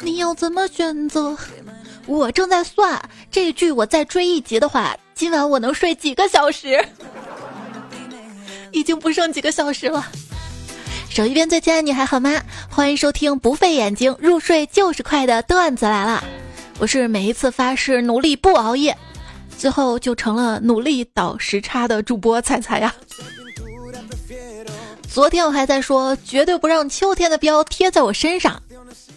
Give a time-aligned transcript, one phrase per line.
[0.00, 1.36] 你要怎么选择？
[2.06, 6.84] 我正在算这剧，我再追一集的话，今晚我能睡几个小时？
[8.72, 10.06] 已经不剩几个小时了。
[11.08, 12.40] 手一边最亲爱的你还好吗？
[12.68, 16.24] 欢迎收听不费眼睛入睡就是快的段子来了。
[16.78, 18.96] 我是每一次发誓努力不熬夜，
[19.58, 22.94] 最后就成了努力倒时差的主播彩彩呀。
[25.12, 28.62] 昨天我还在说绝对不让秋天的标贴在我身上，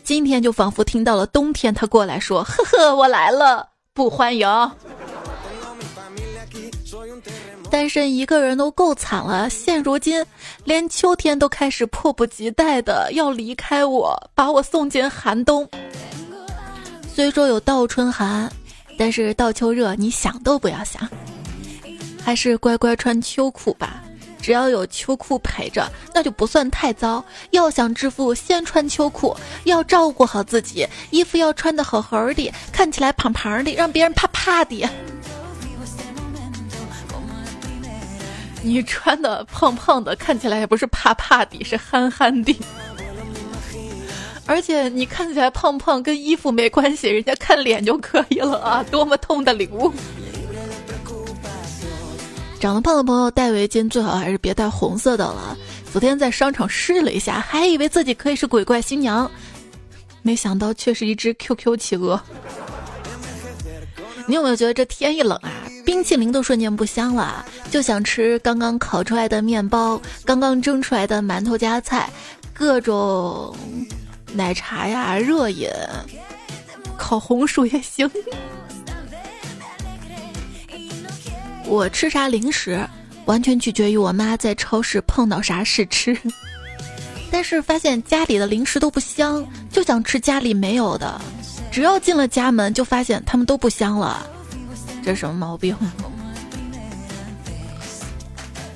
[0.03, 4.49] 今天就仿佛听到了冬天他过来说：“呵呵，我来了，不欢迎。”
[7.69, 10.25] 单身一个人都够惨了，现如今
[10.63, 15.69] 连秋天都开始迫不及待的要离开我，把我送进寒冬。
[17.13, 18.51] 虽说有倒春寒，
[18.97, 21.07] 但是倒秋热你想都不要想，
[22.23, 24.03] 还是乖乖穿秋裤吧。
[24.43, 27.23] 只要有秋裤陪着，那就不算太糟。
[27.51, 29.33] 要想致富，先穿秋裤，
[29.63, 34.85] 要照顾好自己，衣服要穿的好好的，看起来胖胖的，让别人怕怕的。
[38.61, 42.53] 你穿的胖胖的，看起来也不是怕怕的，是憨憨的。
[44.45, 48.83] 而且你看起来胖胖，跟衣服没关系，人家看脸就可以了啊！
[48.91, 49.89] 多么痛的领悟！
[52.63, 55.57] 长得胖的朋友戴围巾最好还是别戴红色的了。
[55.91, 59.29] 昨天在商场试了一下，还以为自己可以是鬼怪新娘，
[60.21, 62.17] 没想到却是一只 QQ 企鹅。
[64.25, 65.51] 你有没有觉得这天一冷啊？
[65.83, 72.09] 冰淇淋都瞬间不香了，就想吃刚刚烤出来的面包，刚刚蒸出来的馒头夹菜，
[72.53, 73.53] 各种
[74.31, 75.67] 奶茶呀、热饮、
[76.97, 78.09] 烤红薯也行。
[81.65, 82.87] 我吃啥零食，
[83.25, 86.17] 完全取决于我妈在超市碰到啥试吃。
[87.31, 91.19] 但是发现家里的零食都不香，就想吃家里没有的。
[91.71, 94.27] 只要进了家门，就发现他们都不香了。
[95.03, 95.75] 这什么毛病？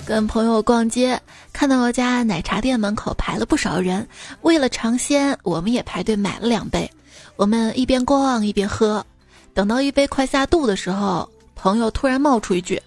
[0.03, 1.19] 跟朋友逛街，
[1.53, 4.07] 看到我家奶茶店门口排了不少人，
[4.41, 6.89] 为了尝鲜，我们也排队买了两杯。
[7.35, 9.05] 我们一边逛一边喝，
[9.53, 12.81] 等到一杯快下肚的时候，朋友突然冒出一句：“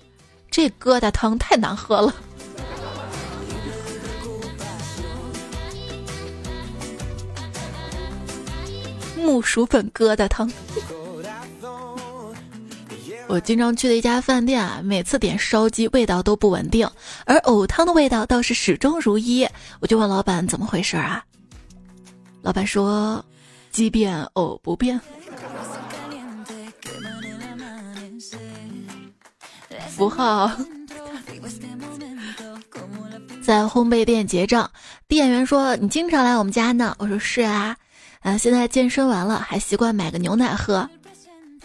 [0.50, 2.14] 这疙瘩汤太难喝了。
[9.16, 10.50] ”木薯粉疙瘩汤。
[13.28, 16.88] 我经常去的一家饭店啊，每次点烧鸡味道都不稳定，
[17.26, 19.46] 而藕汤的味道倒是始终如一。
[19.80, 21.24] 我就问老板怎么回事啊？
[22.42, 23.24] 老板说：
[23.70, 25.00] 鸡变藕不变。
[29.90, 30.50] 符号。
[33.42, 34.70] 在烘焙店结账，
[35.08, 37.76] 店员说：“你经常来我们家呢？”我说：“是啊，
[38.20, 40.88] 啊，现在健身完了，还习惯买个牛奶喝。”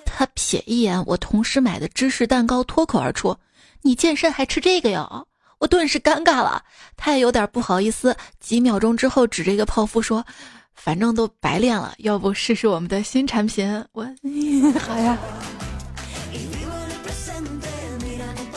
[0.05, 3.37] 他瞥一眼我同事买的芝士蛋糕，脱口而出
[3.83, 5.27] ：“你健身还吃这个哟？”
[5.59, 6.63] 我顿时尴尬了，
[6.97, 8.15] 他也有点不好意思。
[8.39, 10.25] 几秒钟之后，指着一个泡芙说
[10.73, 14.03] ：“反正都白练了，要不试试我们的新产品？”我
[14.79, 15.17] 好 呀。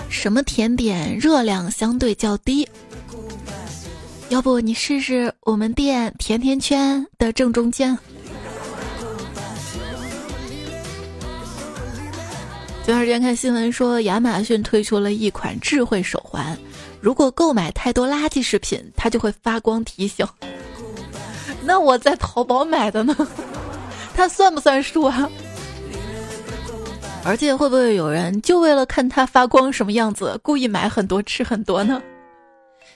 [0.08, 2.68] 什么甜点热量相对较低？
[4.28, 7.96] 要不你试试我们店甜甜圈的正中间。
[12.84, 16.56] 前段时间看新闻说，亚马逊推出了一款智慧手环，
[17.00, 20.26] 如果购买太多垃圾食品，它就会发光提醒。
[21.62, 23.14] 那我在淘宝买的呢，
[24.14, 25.30] 它算不算数啊？
[27.28, 32.00] 而且会不会有人就为了看它发光什么样子，故意买很多吃很多呢？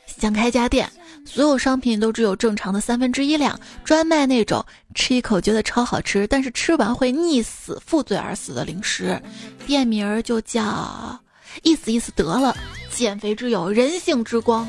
[0.06, 0.90] 想开家店。
[1.26, 9.20] 所有商品都只有正常的三分之一量，专卖那种吃一口觉得超好吃，但是吃完会溺死、负罪而死的零食。
[9.66, 11.20] 店名儿就叫
[11.62, 12.56] “意思意思得了”，
[12.90, 14.66] 减肥之友，人性之光。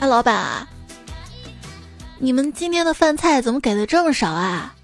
[0.00, 0.66] 哎，老板，
[2.18, 4.74] 你们今天的饭菜怎么给的这么少啊？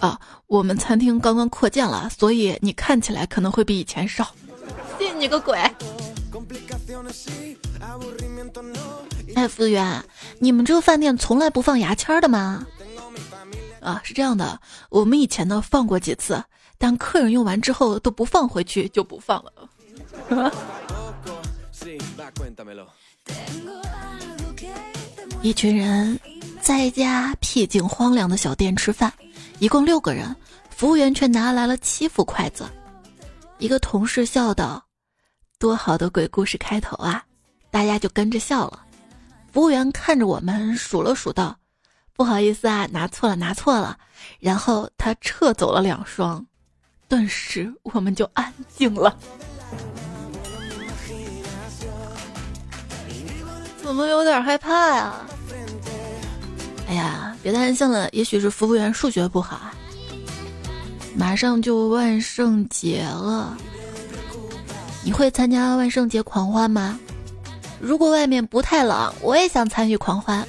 [0.00, 0.20] 啊，
[0.52, 4.34] 我们餐厅刚刚扩建了，所以你看起来可能会比以前少。
[4.98, 5.56] 信你个鬼！
[9.34, 10.04] 哎，服务员，
[10.38, 12.66] 你们这个饭店从来不放牙签的吗？
[13.80, 14.60] 啊，是这样的，
[14.90, 16.44] 我们以前呢放过几次，
[16.76, 19.52] 但客人用完之后都不放回去，就不放了。
[25.40, 26.20] 一群人
[26.60, 29.10] 在一家僻静荒凉的小店吃饭，
[29.62, 30.34] 一共六个人，
[30.70, 32.68] 服务员却拿来了七副筷子。
[33.58, 34.84] 一个同事笑道
[35.56, 37.24] ：“多好的鬼故事开头啊！”
[37.70, 38.84] 大家就跟着笑了。
[39.52, 41.56] 服务员看着我们数了数道
[42.12, 43.96] ：“不好意思啊，拿错了，拿错了。”
[44.40, 46.44] 然后他撤走了两双，
[47.06, 49.16] 顿时我们就安静了。
[53.80, 55.24] 怎么有点害怕呀？
[56.92, 59.72] 哎呀，别担心了，也许是服务员数学不好啊。
[61.16, 63.56] 马上就万圣节了，
[65.02, 67.00] 你会参加万圣节狂欢吗？
[67.80, 70.46] 如果外面不太冷，我也想参与狂欢。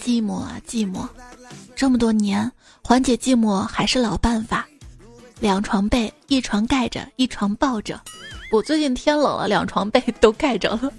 [0.00, 1.08] 寂寞啊寂寞，
[1.74, 2.48] 这么多年
[2.84, 4.68] 缓解寂寞还是老办法，
[5.40, 8.00] 两床被，一床盖着，一床抱着。
[8.52, 10.92] 我最近天冷了，两床被都盖着了。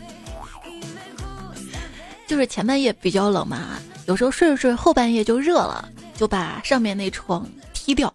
[2.34, 3.78] 就是前半夜比较冷嘛，
[4.08, 5.88] 有时候睡着睡，后半夜就热了，
[6.18, 8.12] 就把上面那床踢掉。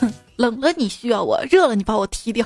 [0.00, 2.44] 哼，冷了你需要我，热了你把我踢掉。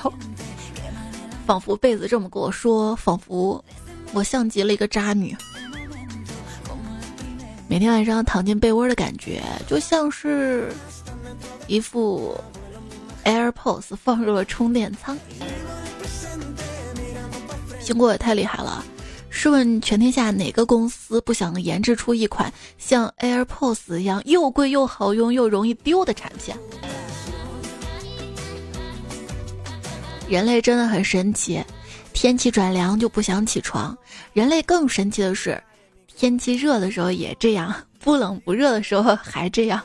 [1.47, 3.65] 仿佛被子这么跟我说，仿佛
[4.13, 5.35] 我像极了一个渣女。
[7.67, 10.71] 每天晚上躺进被窝的感觉，就像是
[11.65, 12.39] 一副
[13.23, 15.17] AirPods 放入了充电仓。
[17.83, 18.85] 苹果也太厉害了。
[19.35, 26.55] 试问全天下哪个公司不想研制出一款像 AirPods 一样又贵又好用又容易丢的产品？
[30.29, 31.61] 人类真的很神奇，
[32.13, 33.97] 天气转凉就不想起床。
[34.33, 35.61] 人类更神奇的是，
[36.15, 39.83] 天气热的时候也这样， 不冷不热的时候还这样。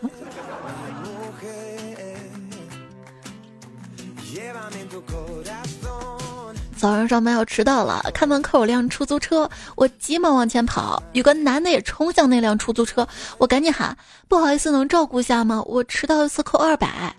[6.78, 13.96] 早上上班要迟到了，看门口有辆出租车，我急忙往前跑，有个男的也冲向那辆出租车，我赶紧喊
[14.28, 15.60] ：“不好意思，能照顾一下吗？
[15.66, 17.12] 我迟到一次扣二百。”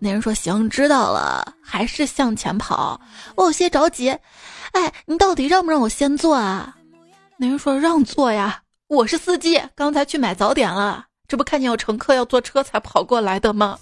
[0.00, 2.98] 那人说：“行，知道了。”还是向前跑，
[3.36, 4.08] 我有些着急。
[4.72, 6.74] 哎，你到底让不让我先坐啊？
[7.36, 13.78] 那人说：“让座呀，我是司机，刚才去买早点了，这不看见有乘客要坐车才跑过来的吗？”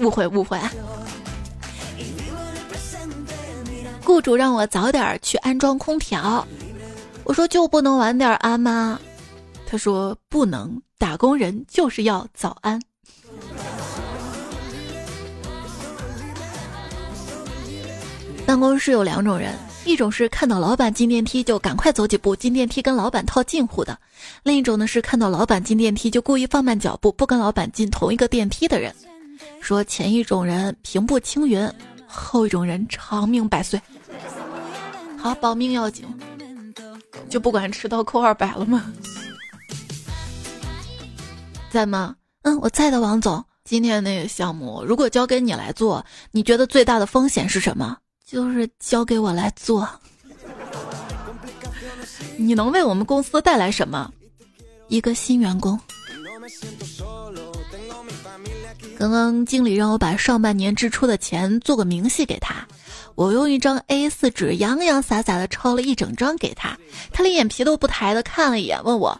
[0.00, 0.58] 误会，误会。
[4.06, 6.46] 雇主让我早点去安装空调，
[7.24, 9.00] 我说就不能晚点安吗？
[9.66, 12.80] 他说不能，打工人就是要早安。
[18.46, 19.52] 办公室有两种人，
[19.84, 23.92] 一种是看到老板进电梯就赶快走几步进电梯跟老板套近乎的；
[24.44, 28.94] 另一种呢是看到老板进电梯就故意放慢脚步不跟老板进同一个电梯的人。
[29.60, 31.68] 说前一种人平步青云，
[32.06, 33.80] 后一种人长命百岁。
[35.18, 36.06] 好，保命要紧，
[37.28, 38.92] 就不管迟到扣二百了吗？
[41.70, 42.14] 在吗？
[42.42, 43.44] 嗯，我在的，王总。
[43.64, 47.96] 今天那个项目如果交给你来做，你觉得最大的风险是什么？
[48.24, 49.88] 就是交给我来做。
[52.36, 54.12] 你能为我们公司带来什么？
[54.88, 55.78] 一个新员工。
[58.98, 62.66] 刚刚经理让我把上半年支出的钱做个明细给他。
[63.14, 66.76] 我用一张 A4 纸洋洋洒洒的抄了一整张给他，
[67.12, 69.18] 他连眼皮都不抬的看了一眼，问我：“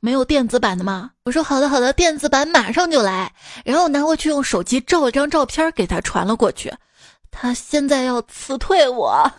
[0.00, 3.32] 没有电子版的吗？”我说：“好的，好的，电子版马上就来。”
[3.64, 6.72] 然后拿过去用手机照了张照片给他传了过去。
[7.30, 9.30] 他现在要辞退我，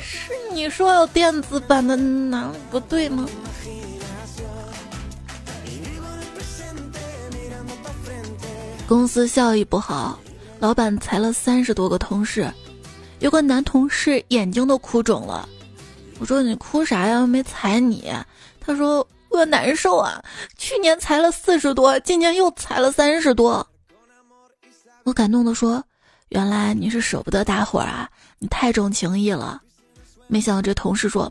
[0.00, 3.26] 是你说有电子版的哪里不对吗？
[8.88, 10.18] 公司效益不好。
[10.58, 12.50] 老板裁了三十多个同事，
[13.18, 15.46] 有个男同事眼睛都哭肿了。
[16.18, 17.26] 我说：“你哭啥呀？
[17.26, 18.10] 没裁你。”
[18.58, 20.20] 他说：“我难受啊！
[20.56, 23.64] 去年裁了四十多，今年又裁了三十多。”
[25.04, 25.84] 我感动的说
[26.30, 29.60] ：“原来你是舍不得大伙儿啊，你太重情义了。”
[30.26, 31.30] 没想到这同事说。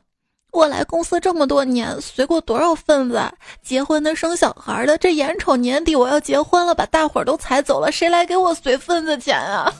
[0.58, 3.22] 我来公司这么多年，随过多少份子，
[3.62, 9.72] 结婚的、生小孩的，这眼瞅年底我要结婚了，把大伙儿都踩走了，谁来给我随份子钱啊？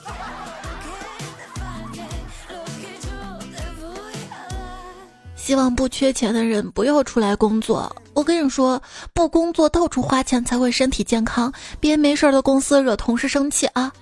[5.34, 7.92] 希望不缺钱的人不要出来工作。
[8.14, 8.80] 我跟你说，
[9.12, 13.92] 不工作到处花钱才会身体健康，别没事的公司惹同事生气啊！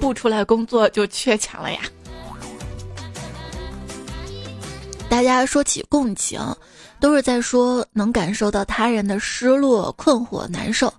[0.00, 1.80] 不出来工作就缺钱了呀。
[5.12, 6.40] 大家说起共情，
[6.98, 10.90] 都是在说能感受到他人的失落、困惑、难受，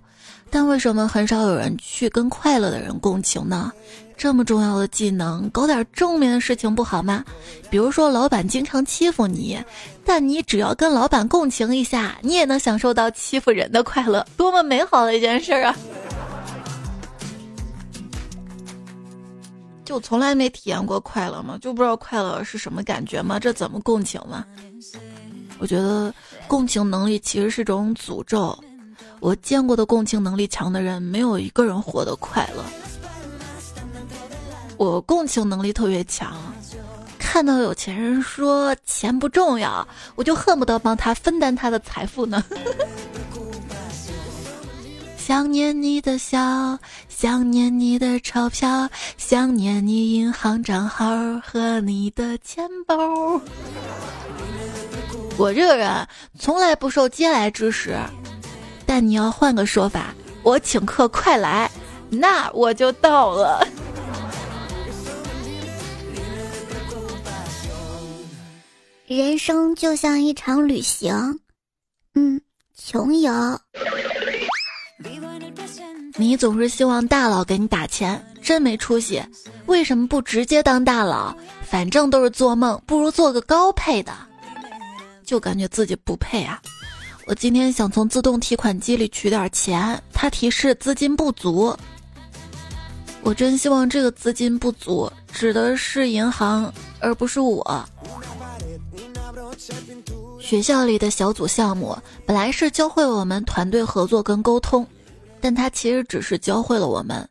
[0.50, 3.72] 但为什么很少有人去跟快乐的人共情呢？
[4.16, 7.24] 这么重要的技能，搞点正面的事情不好吗？
[7.68, 9.58] 比如说，老板经常欺负你，
[10.04, 15.74] 但你只要跟老板共情一下，你也能享受到欺负人的快乐，多么美好的一件事啊！
[19.84, 24.44] 就从来没体验过快乐吗，就不知道快乐是什么感觉吗，这怎么共情嘛？
[25.58, 26.12] 我觉得
[26.48, 28.58] 共情能力其实是种诅咒。
[29.20, 32.64] 我见过的共情能力强的人，没有一个人活得快乐。
[34.76, 36.36] 我共情能力特别强，
[37.18, 39.86] 看到有钱人说钱不重要，
[40.16, 42.42] 我就恨不得帮他分担他的财富呢。
[45.26, 46.78] 想念你的笑，
[47.08, 51.06] 想念你的钞票，想念你银行账号
[51.42, 52.94] 和你的钱包。
[55.38, 56.06] 我这个人
[56.38, 57.96] 从来不受嗟来之食，
[58.84, 61.70] 但你要换个说法，我请客快来，
[62.10, 63.66] 那我就到了。
[69.06, 71.40] 人生就像一场旅行，
[72.14, 72.38] 嗯，
[72.76, 73.32] 穷游。
[76.16, 79.22] 你总是希望大佬给你打钱，真没出息！
[79.66, 81.34] 为什么不直接当大佬？
[81.62, 84.12] 反正都是做梦，不如做个高配的。
[85.24, 86.60] 就感觉自己不配啊！
[87.26, 91.76] 我今天想从自动提款机里取点钱，它提示资金不足。
[93.22, 97.84] 我真希望这个资金不足指的是银行，而不是我。
[100.38, 104.86] 学校里的小组项目本来是教会我们团队合作跟沟通。
[105.44, 107.28] 但他其实只是教会了我们，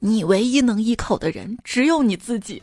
[0.00, 2.60] 你唯一能依靠的人只有你自己。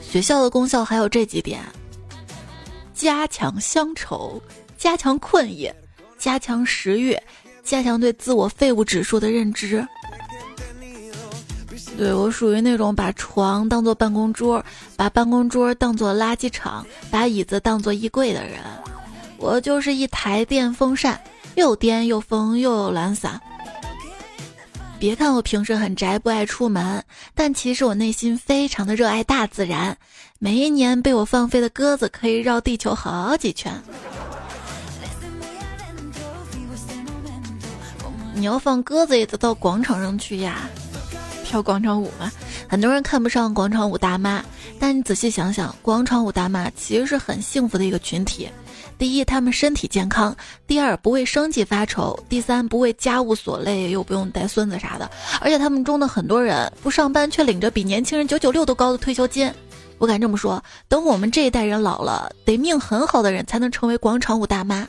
[0.00, 1.60] 学校的功效还有这几点：
[2.94, 4.40] 加强乡愁，
[4.78, 5.70] 加强困意，
[6.16, 7.14] 加强食欲，
[7.62, 9.86] 加强对自我废物指数的认知。
[11.98, 14.64] 对我属于那种把床当做办公桌，
[14.96, 18.60] 把办公桌当做垃圾场，把椅子当做衣柜的人。
[19.36, 21.20] 我就是一台电风扇。
[21.54, 23.40] 又颠又疯又有懒散。
[24.98, 27.02] 别看我平时很宅不爱出门，
[27.34, 29.96] 但其实我内心非常的热爱大自然。
[30.38, 33.72] 每一年被我放飞的鸽子可以绕地球好几圈。
[38.34, 40.68] 你要放鸽子也得到广场上去呀，
[41.44, 42.30] 跳广场舞嘛。
[42.68, 44.42] 很多人看不上广场舞大妈，
[44.78, 48.48] 但你仔细想想，广场舞大妈其实是很幸福的一个群体。
[49.02, 50.32] 第一，他们身体健康；
[50.64, 55.10] 第二，不为生计发愁；第三，不为家务所累，又不用带孙子啥的。
[55.40, 59.52] 而且他们中的很多人不上班，却领着比年轻人九九六都高的退休金。
[59.98, 64.86] 我敢这么说，等我们这一代人老了，得命很好的人才能成为广场舞大妈，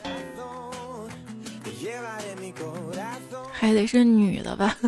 [3.51, 4.77] 还得是女的吧？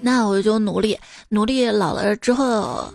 [0.00, 0.98] 那我就努力
[1.28, 2.92] 努力，老了之后。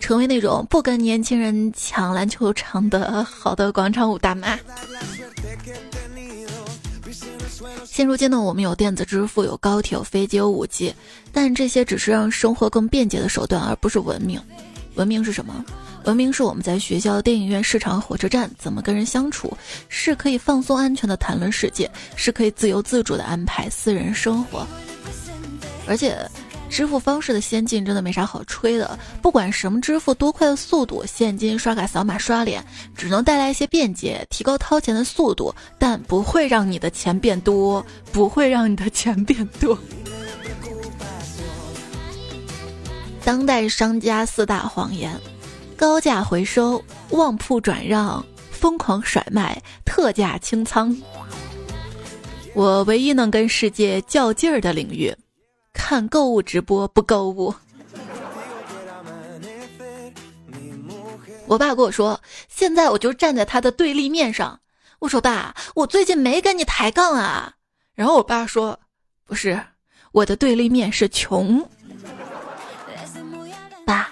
[0.00, 4.58] 成为那种不跟年轻人抢篮球场的好的广场舞大妈。
[7.84, 10.94] 现如今呢，我们有电子支付，有高铁，有飞机，有五 G，
[11.32, 14.40] 但这些只是让生活更便捷的手段，而不是文明。
[14.94, 15.64] 文明是什么？
[16.04, 19.56] 文明是我们在学校、电影院、市场、火车站怎么跟人相处，
[19.88, 24.66] 是可以放松、安全的谈论世界，是可以自由自主的安排私人生活，
[25.86, 26.16] 而且。
[26.70, 32.64] 支付方式的先进真的没啥好吹的，不管什么支付多快的速度，现金、刷卡、扫码、刷脸，
[32.96, 39.76] 只能带来一些便捷，提高掏钱的速度，但不会让你的钱变多，不会让你的钱变多。
[43.24, 45.18] 当代商家四大谎言：
[45.76, 50.96] 高价回收、旺铺转让、疯狂甩卖、特价清仓。
[52.54, 55.14] 我唯一能跟世界较劲儿的领域。
[55.88, 57.54] 看购物直播不购物。
[61.46, 64.60] 我爸跟我说，现在我就站在他的对立面上。
[64.98, 67.54] 我说爸，我最近没跟你抬杠啊。
[67.94, 68.78] 然后我爸说，
[69.24, 69.58] 不是，
[70.12, 71.66] 我的对立面是穷。
[73.86, 74.10] 爸，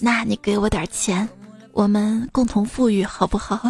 [0.00, 1.28] 那你给我点钱，
[1.72, 3.60] 我们共同富裕好不好？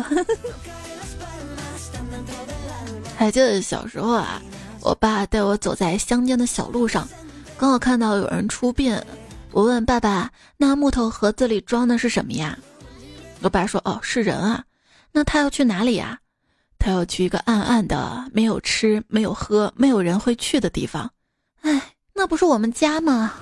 [3.18, 4.40] 还记得小时候啊，
[4.82, 7.08] 我爸带我走在乡间的小路上。
[7.60, 8.98] 刚好看到有人出殡，
[9.50, 12.58] 我问爸爸：“那木头盒子里装的是什么呀？”
[13.42, 14.64] 我爸说：“哦，是人啊。”
[15.12, 16.18] 那他要去哪里呀？
[16.78, 21.10] 他要去一个暗暗的、没有吃、没有喝、没有人会去的地方。
[21.60, 21.82] 哎，
[22.14, 23.34] 那不是我们家吗？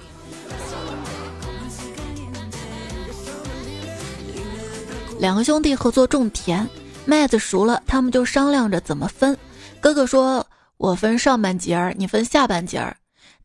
[5.20, 6.68] 两个兄弟合作种田，
[7.06, 9.38] 麦子熟了，他们就商量着怎么分。
[9.78, 10.44] 哥哥说
[10.76, 12.96] ：“我分上半截儿，你分下半截儿。”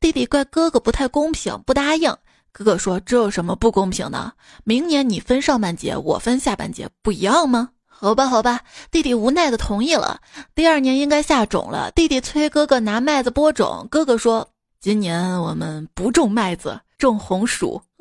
[0.04, 2.14] 弟弟怪哥哥不太公平，不答应。
[2.52, 4.34] 哥哥说：“这有什么不公平的？
[4.66, 8.60] 明年你分上半截，我分下半截，不一样吗？”好吧，好吧，
[8.92, 10.20] 弟弟无奈的同意了。
[10.54, 13.88] 第二年应该下种了，弟弟催哥哥拿麦子播种。
[13.90, 14.46] 哥哥说
[14.82, 17.82] ：“今年我们不种麦子，种红薯。”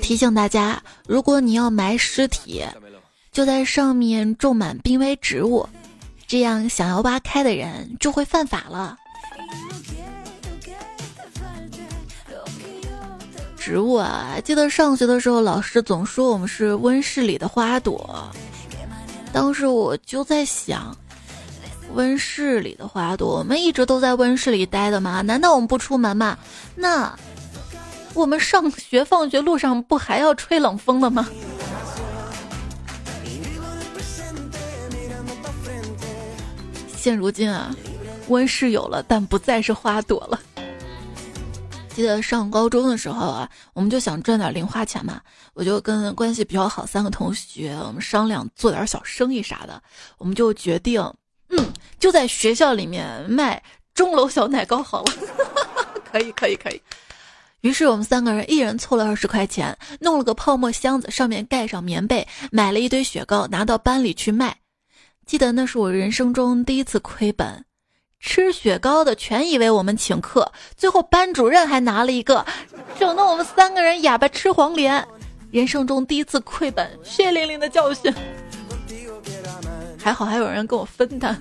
[0.00, 2.64] 提醒大家，如果你要埋尸体，
[3.32, 5.68] 就在上面种满濒危植物，
[6.26, 8.96] 这样想要挖开的人就会犯法了。
[13.56, 18.28] 植物啊，记得上学的时候，老师总说我们是温室里的花朵。
[19.32, 20.96] 当时我就在想，
[21.94, 25.22] 温室里的花朵，我们一直都在温室里待的吗？
[25.22, 26.36] 难道我们不出门吗？
[26.74, 27.16] 那
[28.12, 31.28] 我们上学放学路上不还要吹冷风的吗？
[37.00, 37.74] 现如今啊，
[38.28, 40.38] 温室有了，但不再是花朵了。
[41.94, 45.18] 记得上高中的时候啊，我们就想赚点零花钱嘛，
[45.54, 49.82] 我就跟关系比较好三个同学，我们商量做点小生意啥的，
[50.18, 51.00] 我们就决定，
[51.48, 53.62] 嗯，就在学校里面卖
[53.94, 55.12] 钟楼小奶糕好了，
[56.12, 56.82] 可以可以可以。
[57.62, 64.54] 于是我们三个人一人凑了二十块钱，弄了个泡沫箱子，上面盖上棉被，买了一堆雪糕，拿到班里去卖。
[65.30, 67.64] 记得那是我人生中第一次亏本。
[68.18, 72.44] 吃雪糕的全以为我们请客，最后班主任还拿了一个，
[72.98, 75.06] 整得我们三个人哑巴吃黄连。
[75.52, 78.12] 人生中第一次亏本，血淋淋的教训。
[79.96, 81.40] 还好还有人跟我分担。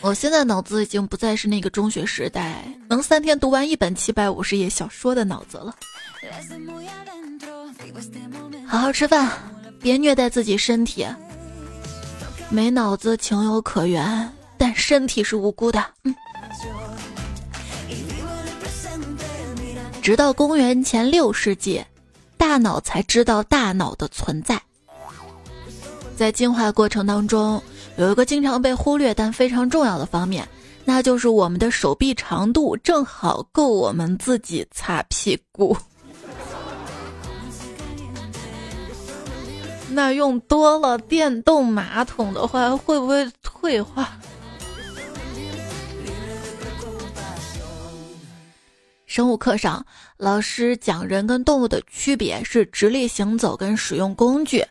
[0.00, 5.72] 我现在脑子已经不再是那个中学时代能三天读完一本七百五十页小说的脑子了。
[8.66, 9.30] 好好吃饭，
[9.80, 11.06] 别虐待自己身体。
[12.50, 15.84] 没脑子情有可原，但身体是无辜的。
[16.04, 16.14] 嗯。
[20.02, 21.82] 直到公元前六世纪，
[22.36, 24.60] 大脑才知道大脑的存在。
[26.16, 27.62] 在进化过程当中，
[27.96, 30.46] 有一个经常被忽略但非常重要的方面，
[30.84, 35.76] 那就是我们的手臂长度正好够我们自己擦屁股。
[39.90, 44.08] 那用多了电动马桶的话，会不会退化？
[49.06, 49.84] 生物课上，
[50.16, 54.64] 老师讲人跟动物的区别是直立行走跟使用工具。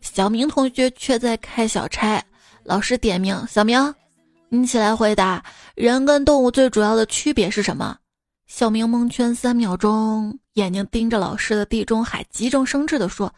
[0.00, 2.24] 小明同学却在开小差，
[2.64, 3.94] 老师点名：“小明，
[4.48, 5.44] 你起来回答，
[5.74, 7.98] 人跟动物最主要的区别是什么？”
[8.48, 13.32] 小明蒙圈三秒钟，眼睛盯着老师的地中海，急中生智的说。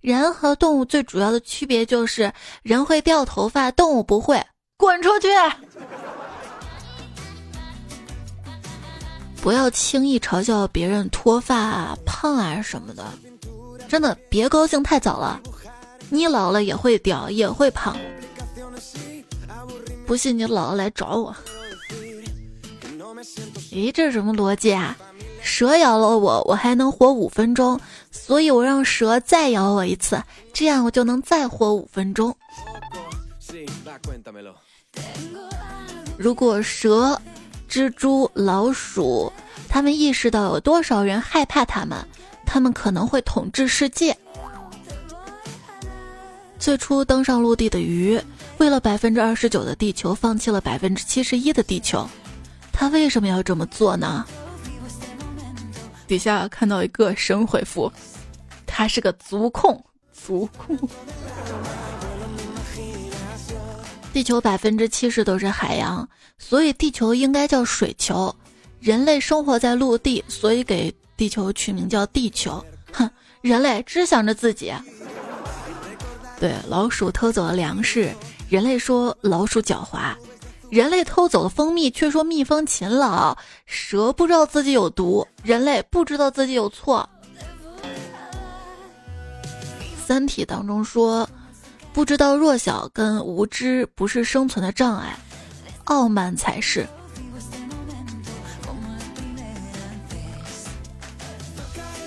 [0.00, 2.32] 人和动物最主要的区别就是
[2.62, 4.42] 人会掉头发，动物不会。
[4.78, 5.28] 滚出去！
[9.42, 13.04] 不要轻易嘲笑别人脱发、啊胖啊什么的，
[13.88, 15.40] 真的别高兴太早了。
[16.08, 17.96] 你老了也会掉，也会胖。
[20.06, 21.36] 不信你老了来找我。
[23.70, 24.96] 咦，这是什么逻辑啊？
[25.42, 27.78] 蛇咬了我，我还能活五分钟。
[28.10, 32.36] 所以我让蛇再咬我一次，这样我就能再活五分钟。
[36.18, 37.20] 如果蛇、
[37.68, 39.32] 蜘蛛、老鼠，
[39.68, 41.96] 他们意识到有多少人害怕他们，
[42.44, 44.16] 他们可能会统治世界。
[46.58, 48.20] 最初登上陆地的鱼，
[48.58, 52.06] 为了百分之二十九的地球，放弃了百分之七十一的地球。
[52.72, 54.26] 他为什么要这么做呢？
[56.10, 57.92] 底下看到一个神回复，
[58.66, 59.80] 他是个足控，
[60.12, 60.76] 足控。
[64.12, 68.34] 地球百分之七十都是海洋，所以地球应该叫水球。
[68.80, 72.64] 人类生活在陆地，所以给地球取名叫地球。
[72.92, 73.08] 哼，
[73.40, 74.74] 人类只想着自己。
[76.40, 78.12] 对，老鼠偷走了粮食，
[78.48, 80.12] 人类说老鼠狡猾。
[80.70, 87.08] 人类偷走了蜂蜜，却说蜜蜂勤劳；蛇不知道自己有毒，人类不知道自己有错。
[90.06, 91.28] 三体当中说，
[91.92, 95.18] 不知道弱小跟无知不是生存的障碍，
[95.84, 96.86] 傲慢才是。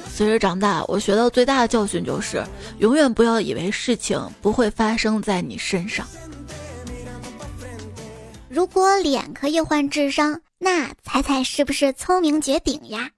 [0.10, 2.46] 随着长大，我学到最大的教训就是，
[2.78, 6.08] 永远不要以为事情不会发生在你身上。
[8.54, 13.10] 如果脸可以换智商，那彩彩是不是聪明绝顶呀？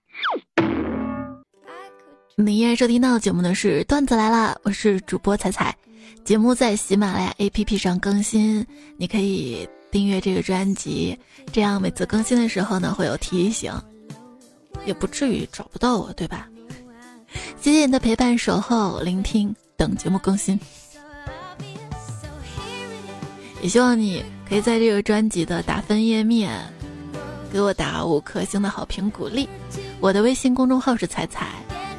[2.38, 5.76] 你依然收听到的节目呢是段子来了，我是主播彩彩，
[6.24, 11.20] 节目在喜马拉雅 APP 上更新，你可以订阅这个专辑，
[11.52, 13.74] 这样每次更新的时候呢会有提醒，
[14.86, 16.48] 也不至于找不到我，对吧？
[17.60, 20.58] 谢谢你的陪伴、守候、聆听，等节目更新。
[23.62, 26.52] 也希望你可以在这个专辑的打分页面
[27.52, 29.50] 给我打五颗星的好评鼓励。
[30.00, 31.48] 我的微信公众号是彩彩，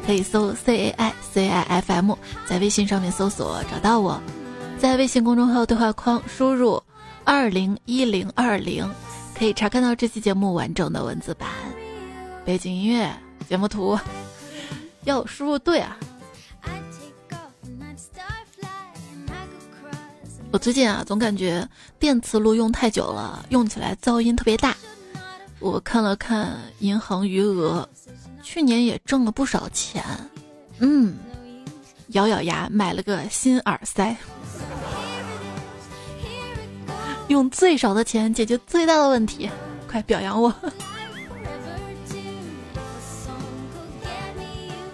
[0.07, 2.13] 可以搜 C A I C I F M，
[2.47, 4.21] 在微信上面搜索找到我，
[4.79, 6.83] 在微信公众号对话框输入
[7.25, 8.89] 二零一零二零，
[9.37, 11.49] 可以查看到这期节目完整的文字版、
[12.45, 13.11] 背景音乐、
[13.49, 13.99] 节目图。
[15.05, 15.97] 要输入对啊！
[20.57, 24.75] 我最近啊，总感觉电磁炉用太久了，用起来噪音特别大。
[25.59, 27.87] 我看了看银行余额，
[28.43, 30.03] 去年也挣了不少钱。
[30.79, 31.19] 嗯，
[32.09, 34.17] 咬咬牙买了个新耳塞，
[37.29, 39.51] 用最少的钱解决最大的问题，
[39.87, 40.51] 快表扬我！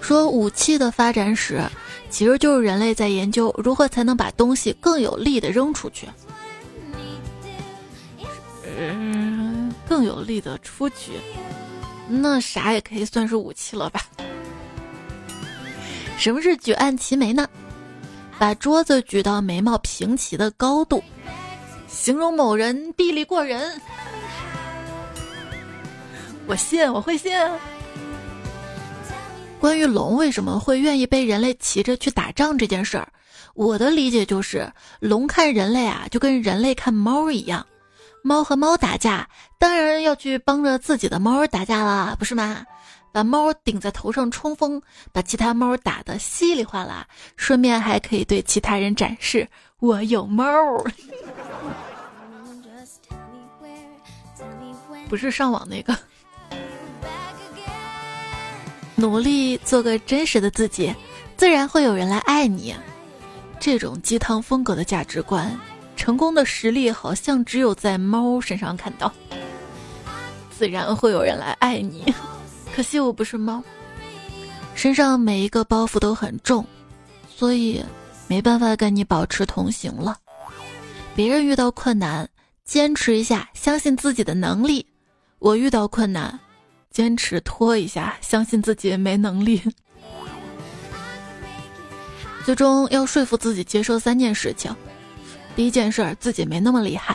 [0.01, 1.63] 说武器的发展史，
[2.13, 6.07] 其实就是人类在研究如何才能把东西更有力的扔出去，
[8.79, 11.13] 嗯，更有力的出去，
[12.07, 14.03] 那啥也可以算是武器了吧？
[16.19, 17.49] 什么是举案齐眉呢？
[18.39, 21.03] 把桌子举到眉毛平齐的高度，
[21.89, 23.81] 形容某人臂力过人。
[26.47, 27.33] 我信，我会信。
[29.63, 33.07] 关于龙为什么会愿意被人类骑着去打仗这件事儿，
[33.55, 37.65] 我的理解就是，龙看人类啊，就跟人类看猫一样，
[38.25, 39.29] 猫和猫打架，
[39.61, 42.67] 当然要去帮着自己的猫打架啦，不是吗？
[43.15, 49.47] 把猫顶在头上冲锋，把其他猫打得稀里哗啦，顺便还可以对其他人展示
[49.79, 50.45] 我有猫。
[55.09, 55.97] 不是上网那个。
[59.03, 60.95] 努力做个真实的自己，
[61.37, 62.73] 自然会有人来爱你。
[63.59, 65.59] 这种鸡汤风格的价值观，
[65.97, 69.13] 成功的实力好像只有在猫身上看到。
[70.57, 72.15] 自然会有人来爱你，
[72.73, 73.61] 可惜我不是猫，
[74.77, 76.65] 身上每一个包袱都很重，
[77.29, 77.85] 所以
[78.29, 80.17] 没办法跟你保持同行了。
[81.17, 82.29] 别人遇到困难，
[82.65, 84.87] 坚持一下，相信自己的能力；
[85.41, 86.39] 我遇到困难。
[86.93, 89.63] 坚持拖一下，相信自己没能力。
[92.45, 94.75] 最终要说服自己接受三件事情：
[95.57, 97.15] 第一件事自己没那么厉害；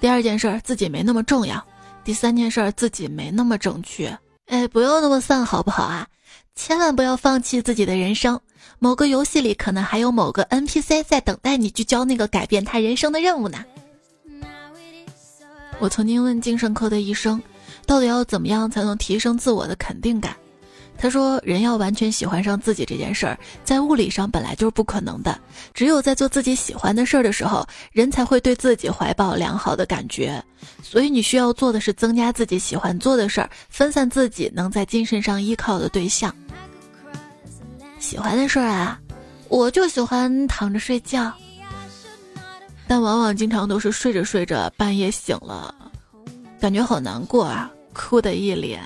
[0.00, 1.58] 第二件事自己没那么重要；
[2.04, 4.18] 第三件事自己没那么正确。
[4.46, 6.08] 哎，不要那么丧好不好啊？
[6.54, 8.40] 千万不要放弃自己的人生。
[8.80, 13.64] 某个游戏里可能还有某个 NPC 在等待你去交那个改变他人生的任务呢。
[15.80, 17.42] 我曾经问精神科的医生。
[17.88, 20.36] 到底要怎么样才能提升自我的肯定感？
[21.00, 25.38] 他说，人要完全喜欢上自己这件事儿，在物理上本来就是不可能的。
[25.72, 30.42] 只有在做自己喜欢的事儿的时候，人才会对自己怀抱良好的感觉。
[30.82, 36.34] 所以你需要做的是增加自己喜欢做的事儿，分散自己能在精神上依靠的对象。
[37.98, 39.00] 喜欢的事儿啊，
[39.48, 41.32] 我就喜欢躺着睡觉，
[42.86, 45.74] 但往往经常都是睡着睡着，半夜醒了，
[46.60, 47.70] 感觉好难过啊。
[47.98, 48.80] 哭的一脸，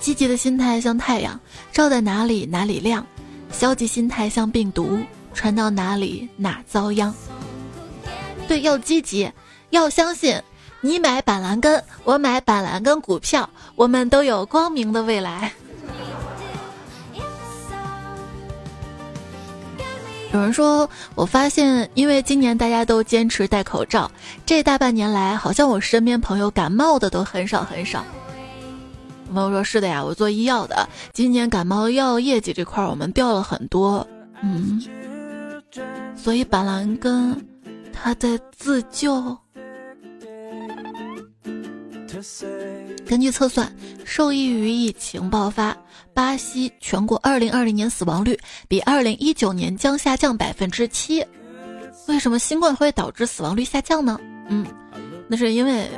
[0.00, 1.38] 积极的心态像太阳，
[1.72, 3.02] 照在哪里哪里亮；
[3.50, 4.96] 消极心态像病毒，
[5.34, 7.12] 传到哪里哪遭殃。
[8.46, 9.30] 对，要积极，
[9.70, 10.40] 要相信。
[10.80, 15.52] 你买板蓝根，我买板蓝根股票，我们都有光明的未来。
[20.38, 24.08] 有人说，我发现，因为今年大家都坚持戴口罩，
[24.46, 28.04] 这大半年来，好像我身边朋友感冒的都很少很少。
[29.34, 34.06] 朋友说：“是的呀，我做医药的，今年感冒药业绩这块我们掉了很多。”
[34.40, 34.80] 嗯，
[36.16, 37.36] 所以板蓝根
[37.92, 39.36] 他在自救。
[43.06, 43.70] 根据测算，
[44.04, 45.76] 受益于疫情爆发，
[46.18, 51.24] 巴西全国2020年死亡率比2019年将下降百分之七。
[52.08, 54.18] 为什么新冠会导致死亡率下降呢？
[54.48, 54.66] 嗯，
[55.28, 55.88] 那是因为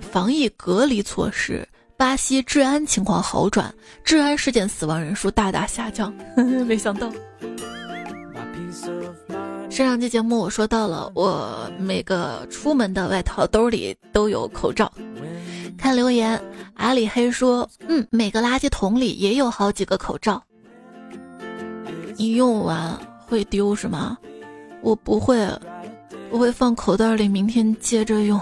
[0.00, 1.64] 防疫隔离措施，
[1.96, 6.12] 巴西治安情况好转，治安事件死亡人数大大下降。
[6.66, 7.08] 没想到。
[9.70, 14.92] 上上期节目我说到了，我每个出门的外套兜里都有口罩。
[15.78, 16.40] 看留言，
[16.74, 20.42] 阿里黑说：“嗯，每个垃圾桶里也有好几个口罩。
[22.16, 24.16] 你用完会丢是吗？
[24.82, 25.36] 我不会，
[26.30, 28.40] 我会放口袋里，明天接着用。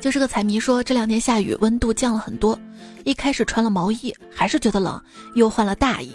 [0.00, 2.58] 就是个彩迷说这两天下雨，温度降了很多。
[3.04, 5.00] 一开始穿了毛衣，还是觉得冷，
[5.34, 6.10] 又换了大衣。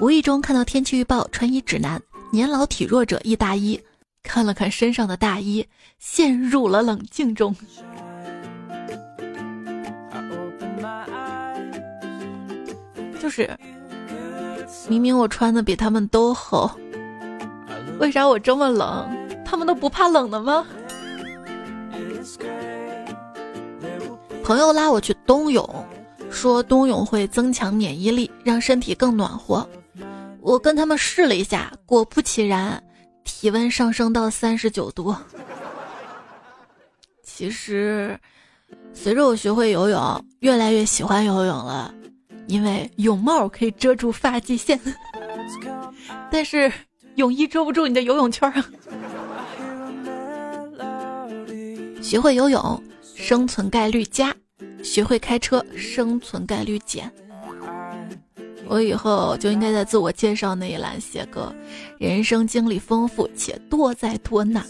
[0.00, 2.00] 无意中看到天气预报穿衣指南，
[2.32, 3.80] 年老体弱者易大衣。
[4.26, 5.64] 看了看身上的大衣，
[5.98, 7.54] 陷入了冷静中。
[13.18, 13.48] 就是，
[14.88, 16.70] 明明我穿的比他们都厚，
[17.98, 19.08] 为啥我这么冷？
[19.44, 20.66] 他们都不怕冷的吗？
[24.44, 25.64] 朋友拉我去冬泳，
[26.30, 29.66] 说冬泳会增强免疫力，让身体更暖和。
[30.40, 32.80] 我跟他们试了一下，果不其然，
[33.26, 35.14] 体温上升到三十九度。
[37.22, 38.18] 其实，
[38.94, 41.94] 随着我学会游泳，越来越喜欢游泳了，
[42.46, 44.80] 因为泳帽可以遮住发际线，
[46.32, 46.72] 但是
[47.16, 48.64] 泳衣遮不住你的游泳圈啊。
[52.00, 52.82] 学会游泳。
[53.18, 54.36] 生存概率加，
[54.84, 57.10] 学会开车，生存概率减。
[58.68, 61.54] 我以后就应该在自我介绍那一栏写个
[61.98, 64.64] 人生经历丰富且多灾多难。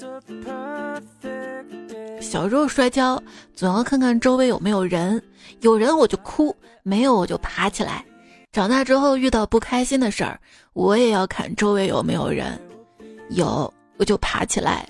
[2.21, 3.23] 小时候摔跤，
[3.55, 5.23] 总要看看周围有没有人，
[5.61, 8.05] 有人我就哭，没有我就爬起来。
[8.53, 10.39] 长大之后遇到不开心的事儿，
[10.73, 12.59] 我也要看周围有没有人，
[13.31, 14.89] 有我就爬起来，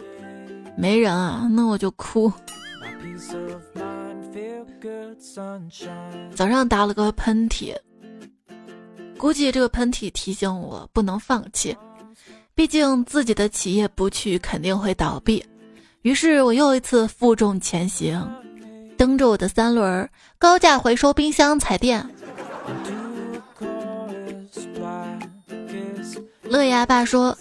[0.76, 2.32] 没人啊，那我就哭。
[6.34, 7.74] 早上打了个喷嚏，
[9.18, 11.76] 估计这个喷嚏提醒我不能放弃，
[12.54, 15.44] 毕竟自己的企业不去肯定会倒闭。
[16.02, 18.30] 于是我又一次负重前行，
[18.96, 22.08] 蹬着我的三轮儿，高价回收冰箱、彩电。
[26.44, 27.36] 乐牙爸说。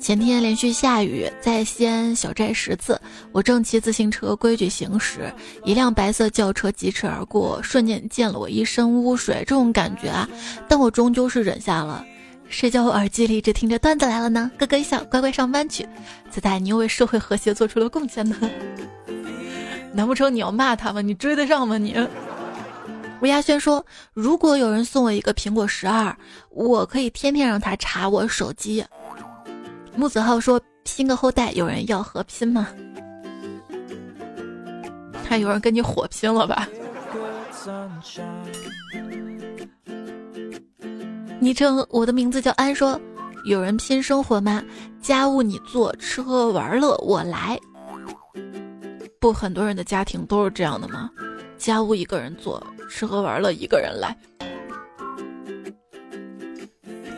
[0.00, 2.98] 前天连续下雨，在西安小寨十次，
[3.32, 5.30] 我正骑自行车规矩行驶，
[5.62, 9.44] 一辆白色轿车疾驰而过，瞬间溅了我一身污水。
[9.46, 10.26] 这种感觉啊，
[10.66, 12.02] 但我终究是忍下了。
[12.48, 14.50] 谁叫我耳机里一直听着段子来了呢？
[14.58, 15.86] 咯咯一笑，乖乖上班去。
[16.30, 18.36] 仔仔，你又为社会和谐做出了贡献呢。
[19.92, 21.02] 难不成你要骂他吗？
[21.02, 21.76] 你追得上吗？
[21.76, 21.94] 你？
[23.20, 23.84] 吴亚轩说，
[24.14, 26.16] 如果有人送我一个苹果十二，
[26.48, 28.82] 我可以天天让他查我手机。
[30.00, 32.68] 木子浩说：“拼个后代，有人要和拼吗？
[35.28, 36.66] 还有人跟你火拼了吧？”
[41.38, 42.98] 昵称我的名字叫安说
[43.44, 44.64] ：“有人拼生活吗？
[45.02, 47.60] 家务你做，吃喝玩乐我来。”
[49.20, 51.10] 不，很多人的家庭都是这样的吗？
[51.58, 54.16] 家务一个人做，吃喝玩乐一个人来。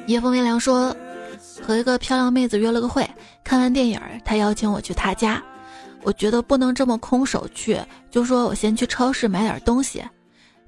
[0.09, 0.93] 夜风微凉说。
[1.63, 3.09] 和一个漂亮妹子约了个会，
[3.45, 5.43] 看完电影，她邀请我去她家。
[6.03, 7.79] 我觉得不能这么空手去，
[8.11, 10.03] 就说我先去超市买点东西。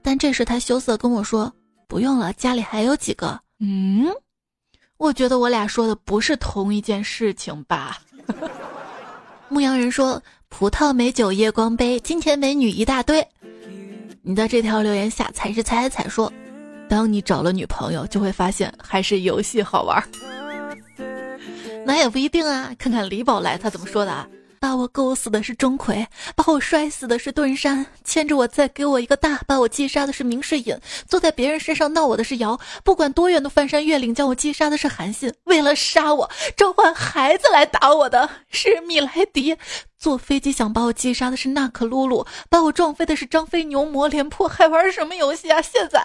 [0.01, 1.53] 但这时她羞涩跟我说
[1.89, 4.07] ：“不用了，家里还有几个。”嗯，
[4.97, 7.99] 我觉得我俩说的不是同一件事情吧？
[9.49, 13.27] 牧羊人说：“葡萄美酒夜光杯，金钱美女一大堆。”
[14.23, 16.33] 你的这条留言下才是猜猜说
[16.89, 20.03] ：“当你找了女朋友，就会发现还是游戏好玩。”
[21.85, 24.27] 那也不一定啊，看看李宝来他怎么说的啊？
[24.59, 30.75] 把我勾死的是钟馗，把我摔死的是盾山，牵着我再给我一个大，把我击杀的是明世隐，
[31.07, 39.55] 坐在别人身上闹我的是瑶，不管多远的翻山越岭将我击杀的是韩信，为了杀我召唤孩子来打我的是米莱迪，
[39.99, 45.61] 坐飞机想把我击杀的是娜可露露，把我撞飞的是张飞牛魔廉颇，还玩什么游戏啊？
[45.61, 46.03] 现在。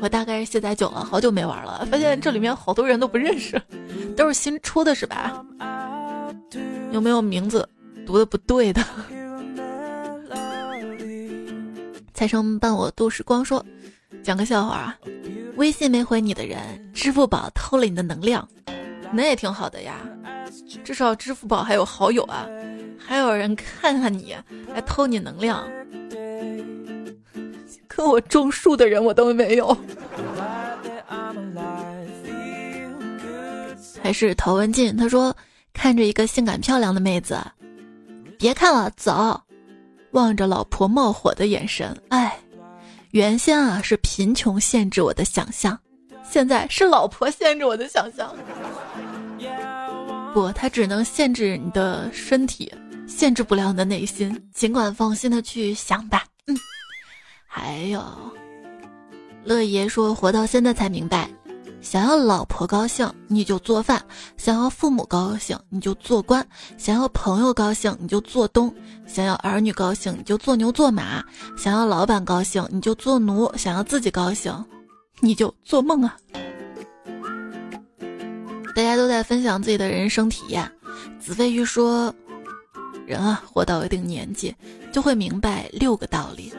[0.00, 3.60] 我大概是卸载久了，好久没玩了，发现这里面好多人都不认识，
[4.16, 5.44] 都是新出的，是吧？
[6.92, 7.68] 有没有名字
[8.06, 8.82] 读的不对的？
[12.14, 13.64] 财生伴我度时光说，
[14.22, 14.98] 讲个笑话啊，
[15.56, 16.58] 微信没回你的人，
[16.94, 18.46] 支付宝偷了你的能量，
[19.12, 19.96] 那也挺好的呀，
[20.84, 22.46] 至少支付宝还有好友啊，
[22.98, 24.34] 还有人看看你，
[24.72, 25.68] 来偷你能量。
[27.96, 29.66] 跟我种树的人我都没有，
[34.02, 34.94] 还是陶文静。
[34.94, 35.34] 他说
[35.72, 37.38] 看着一个性感漂亮的妹子，
[38.38, 39.40] 别看了，走。
[40.12, 42.38] 望着老婆冒火的眼神，哎，
[43.10, 45.78] 原先啊是贫穷限制我的想象，
[46.22, 48.34] 现在是老婆限制我的想象。
[50.32, 52.72] 不，他只能限制你的身体，
[53.06, 54.38] 限制不了你的内心。
[54.54, 56.56] 尽管放心的去想吧，嗯。
[57.58, 58.02] 还有，
[59.42, 61.26] 乐爷说：“活到现在才明白，
[61.80, 64.04] 想要老婆高兴你就做饭，
[64.36, 68.70] 想要父母高兴你就做官，想要朋友高兴你就做东，
[69.06, 71.24] 想要儿女高兴你就做牛做马，
[71.56, 74.52] 想要老板高兴你就做奴，想要自己高兴
[75.20, 76.14] 你就做梦啊！”
[78.76, 80.70] 大家都在分享自己的人生体验。
[81.18, 82.14] 子非鱼说
[83.08, 84.54] ：“人啊，活到一定年纪，
[84.92, 86.52] 就会明白六个道理。”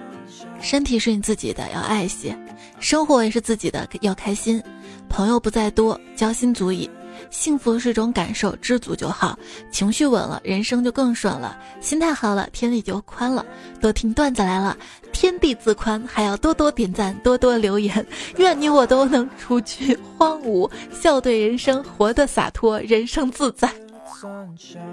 [0.60, 2.34] 身体是你自己的，要爱惜；
[2.80, 4.62] 生活也是自己的，要开心。
[5.08, 6.90] 朋友不在多，交心足矣。
[7.32, 9.38] 幸福是种感受，知足就好。
[9.72, 13.46] 情绪稳了，人生就更顺了；心态好了，天地就宽了。
[13.82, 14.78] 多听段子来了，
[15.12, 16.02] 天地自宽。
[16.08, 18.06] 还要多多点赞，多多留言。
[18.38, 23.72] 愿你我都能除去荒芜，笑对人生，活得洒脱，人生自在。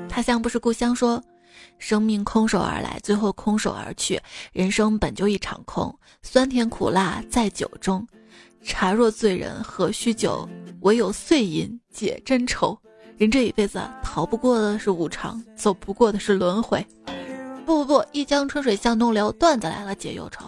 [0.08, 1.22] 他乡不是故乡，说。
[1.78, 4.20] 生命空手而来，最后空手而去。
[4.52, 8.06] 人生本就一场空，酸甜苦辣在酒中。
[8.62, 10.48] 茶若醉人何须酒？
[10.80, 12.78] 唯有碎银解真愁。
[13.16, 16.84] 人这一辈子，逃不过的是无常，走不过的是轮回。
[17.64, 19.30] 不不不，一江春水向东流。
[19.32, 20.44] 段子来了，解忧愁。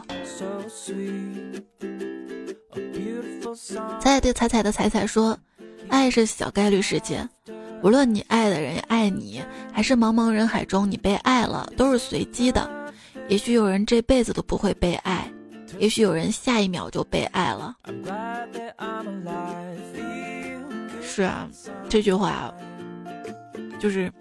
[4.00, 5.38] 彩彩对彩彩的彩彩说
[5.88, 7.28] ：“爱是小概率事件。”
[7.82, 12.68] 无论你爱的人爱你，还是茫茫人海中你被爱了，都是随机的。
[13.28, 15.30] 也许有人这辈子都不会被爱，
[15.78, 17.76] 也许有人下一秒就被爱了。
[21.02, 21.48] 是啊，
[21.88, 22.52] 这句话
[23.78, 24.12] 就是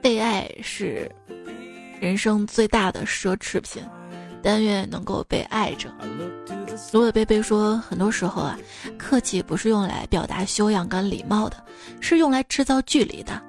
[0.00, 1.10] 被爱是
[2.00, 3.82] 人生最大的奢侈品。
[4.44, 5.88] 但愿能够被爱着。
[6.92, 8.58] 芦苇贝贝说，很多时候啊，
[8.98, 11.56] 客气不是用来表达修养跟礼貌的，
[12.00, 13.40] 是用来制造距离的。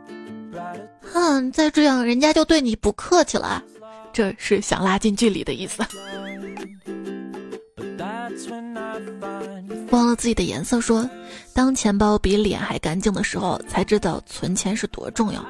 [1.02, 3.64] 哼，再这样人家就对你不客气了，
[4.12, 5.84] 这是想拉近距离的意思。
[9.90, 11.08] 忘了自己的颜色说，
[11.54, 15.44] 当钱包比脸还干净的时候，才知道存钱是多重要。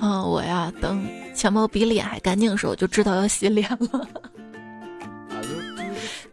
[0.00, 1.06] 哼，我呀，等。
[1.34, 4.06] 钱包比脸还干净的时候，就知道要洗脸了。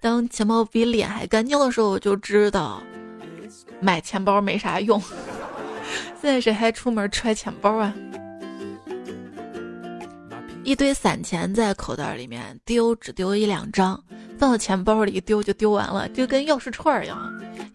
[0.01, 2.81] 当钱包比脸还干净的时候，我就知道
[3.79, 4.99] 买钱包没啥用。
[6.19, 7.93] 现在谁还出门揣钱包啊？
[10.63, 14.03] 一堆散钱在口袋里面丢，只丢一两张，
[14.39, 17.17] 放到钱包里一丢就丢完了，就跟钥匙串一样。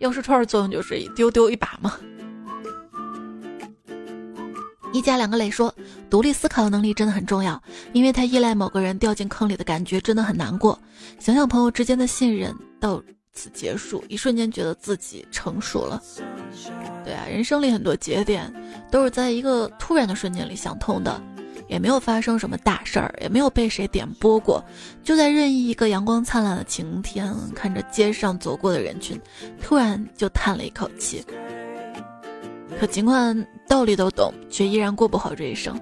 [0.00, 1.96] 钥匙串儿作用就是一丢丢一把嘛。
[4.96, 5.72] 一家两个磊说，
[6.09, 10.78] 独立思考的能力真的很重要，因为他依赖某个人掉进坑里的感觉真的很难过。
[11.18, 16.02] 想想朋友之间的信任到此结束，一瞬间觉得自己成熟了。
[17.04, 18.50] 对啊，人生里很多节点
[18.90, 21.20] 都是在一个突然的瞬间里想通的，
[21.68, 24.64] 也没有发生什么大事儿，也没有被谁点拨过，
[25.04, 29.20] 就在任意一个阳光灿烂的晴天，看着街上走过的人群，
[29.62, 31.22] 突然就叹了一口气。
[32.79, 35.81] 可尽管道理都懂，却依然过不好这一生。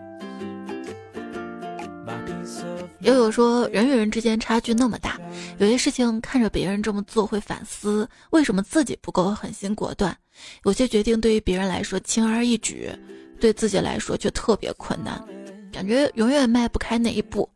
[3.01, 5.20] 悠悠说：“人与人之间差距那么大，
[5.59, 10.16] 有些事情看着别人这么做会反思，为什么自己不够狠心果断？
[10.64, 12.90] 有些决定对于别人来说轻而易举，
[13.38, 15.23] 对自己来说却特别困难，
[15.70, 17.47] 感觉永远迈不开那一步。”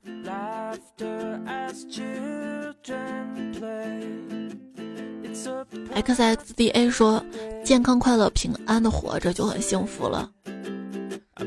[5.95, 7.25] X X D A 说
[7.65, 10.31] ：“健康、快乐、平安的活着就很幸福了。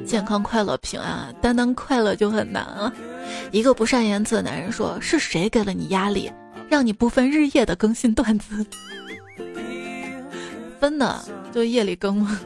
[0.05, 2.91] 健康、快乐、平安，单单快乐就很难啊。”
[3.51, 6.31] 一个不善言辞的男人说：“是谁给了你压力，
[6.69, 8.65] 让你不分日夜的更新段子？
[10.79, 12.39] 分的就夜里更吗？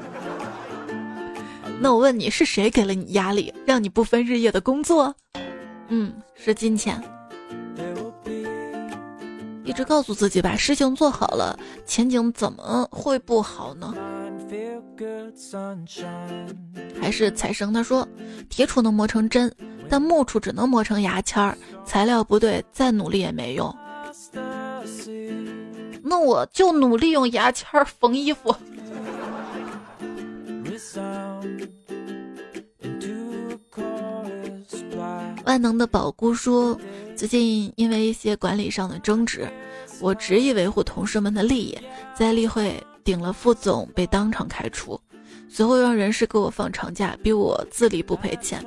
[1.80, 5.16] 那我问你，是谁给了你压力，让你不分日夜的工作？
[5.90, 7.02] 嗯，是金钱。”
[9.66, 13.94] 一直告诉自己把事情做好了，前景怎么会不好呢？
[17.02, 18.08] 还是财神他说，
[18.48, 19.52] 铁杵能磨成针，
[19.90, 21.58] 但木杵只能磨成牙签儿。
[21.84, 23.76] 材料不对，再努力也没用。
[26.04, 28.56] 那我就努力用牙签儿缝衣服。
[35.44, 36.80] 万能的宝姑说。
[37.16, 39.50] 最近因为一些管理上的争执，
[40.02, 41.78] 我执意维护同事们的利益，
[42.14, 45.00] 在例会顶了副总，被当场开除，
[45.48, 48.64] 随后让人事给我放长假，逼我自立不赔钱。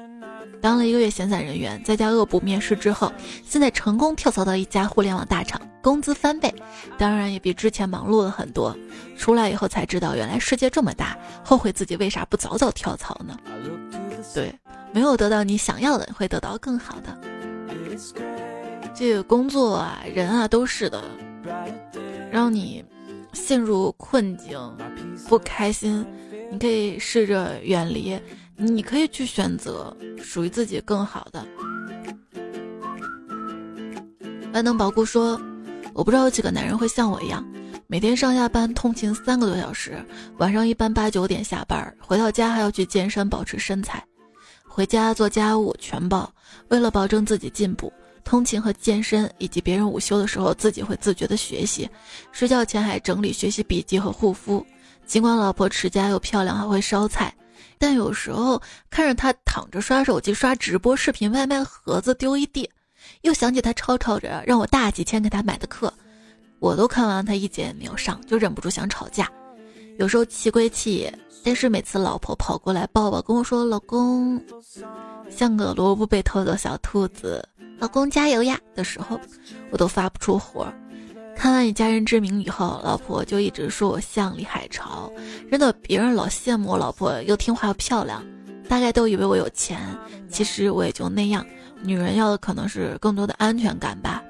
[0.63, 3.13] 当了一个月闲散人员，在家恶补面试之后，
[3.45, 6.53] 现在成功跳槽到一家互联网大厂，工资翻倍，
[6.97, 8.75] 当然也比之前忙碌了很多。
[9.17, 13.37] 出来以后才知道，原来世界这么大，后悔自己为啥不早早跳槽呢？
[14.35, 14.53] 对，
[14.93, 17.17] 没有得到你想要的，会得到更好的。
[18.99, 21.05] 这个工作啊，人啊，都是的，
[22.33, 22.85] 让你
[23.33, 24.59] 陷入困境、
[25.29, 26.05] 不开心，
[26.51, 28.19] 你可以试着远离，
[28.57, 31.47] 你可以去选择属于自己更好的。
[34.53, 35.41] 万能宝姑说
[35.95, 37.47] ：“我不知道有几个男人会像我一样，
[37.87, 40.05] 每天上下班通勤三个多小时，
[40.39, 44.05] 晚上一般八九点下班，回到家还要去健身保持身材，
[44.67, 46.29] 回家做家务全包，
[46.67, 47.93] 为了保证自己进步。”
[48.29, 51.89] 通勤和健身，以及别人午休的时候，自己会自觉的学习。
[52.31, 54.65] 睡觉前还整理学习笔记和护肤。
[55.07, 57.35] 尽管老婆持家又漂亮，还会烧菜，
[57.79, 58.61] 但有时候
[58.91, 62.69] 看着她躺着刷手机、刷直播视频，外卖盒子丢一地，
[63.23, 65.91] 又想起她吵吵着让我大几千给她买的课，
[66.59, 69.27] 我都看完，她一节也没有上，就忍不住想吵架。
[69.99, 71.11] 有时候气归气，
[71.43, 74.39] 但是每次老婆跑过来抱抱，跟我说：“老公，
[75.31, 77.43] 像个萝卜被偷的小兔子。”
[77.79, 78.59] 老公加油呀！
[78.75, 79.21] 的时候，
[79.71, 80.67] 我都发不出火。
[81.37, 85.13] 看完《以家人之名》以后，老婆就一直说我像李海潮，
[85.49, 88.25] 真的，别人老羡慕我老婆又听话又漂亮，
[88.69, 89.79] 大概都以为我有钱。
[90.29, 91.47] 其实我也就那样，
[91.81, 94.21] 女人要的可能是更多的安全感吧。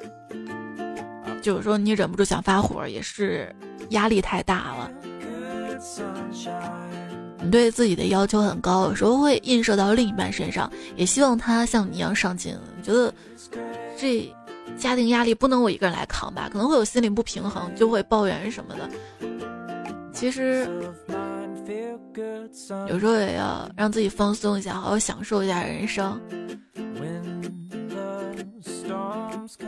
[1.41, 3.55] 就是说，你忍不住想发火，也是
[3.91, 4.91] 压力太大了。
[7.41, 12.55] 你对自己的要求很高，有时候会映射到另一半身上，也希望他像你一样上进。
[12.83, 13.13] 觉得
[13.97, 14.31] 这
[14.77, 18.91] 家庭压力不能我一个人来扛吧，可能会有心理不平衡，就会抱怨什么的。
[20.13, 20.69] 其实
[22.89, 26.21] 有时候也要让自己放松一下，好好享受一下人生。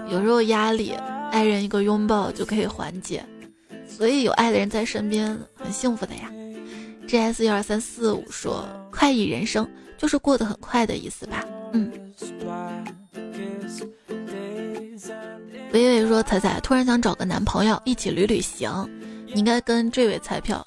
[0.09, 0.93] 有时候压力，
[1.31, 3.25] 爱人一个拥抱就可以缓解，
[3.87, 6.31] 所以有爱的人在身边很幸福的呀。
[7.11, 11.45] G S 幺二三四五说：“快意人生就是过得很快的意思吧？”
[11.75, 11.91] 嗯。
[15.73, 18.89] 微微说：“彩彩突然想找个男朋友一起旅旅行，
[19.27, 20.65] 你应该跟这位彩票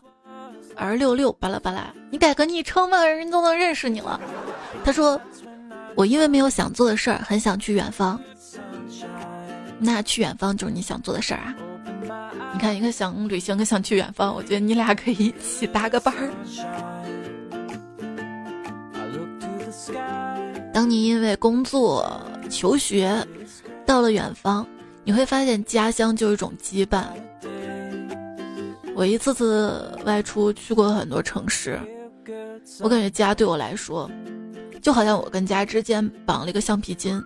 [0.75, 4.19] ，R 六六巴拉巴拉，你改个昵称嘛，人都能认识你了。”
[4.83, 5.17] 他说
[5.95, 8.19] ：“我因为没有想做的事儿，很想去远方。
[9.79, 11.55] 那去远方就是你想做的事儿啊。”
[12.53, 16.29] 你看，一个想旅行，一个想去远方，我觉得你俩可以一起搭个伴儿。
[20.71, 23.25] 当你因为工作、求学
[23.85, 24.65] 到了远方，
[25.03, 27.05] 你会发现家乡就是一种羁绊。
[28.95, 31.79] 我一次次外出去过很多城市，
[32.81, 34.09] 我感觉家对我来说，
[34.79, 37.21] 就好像我跟家之间绑了一个橡皮筋。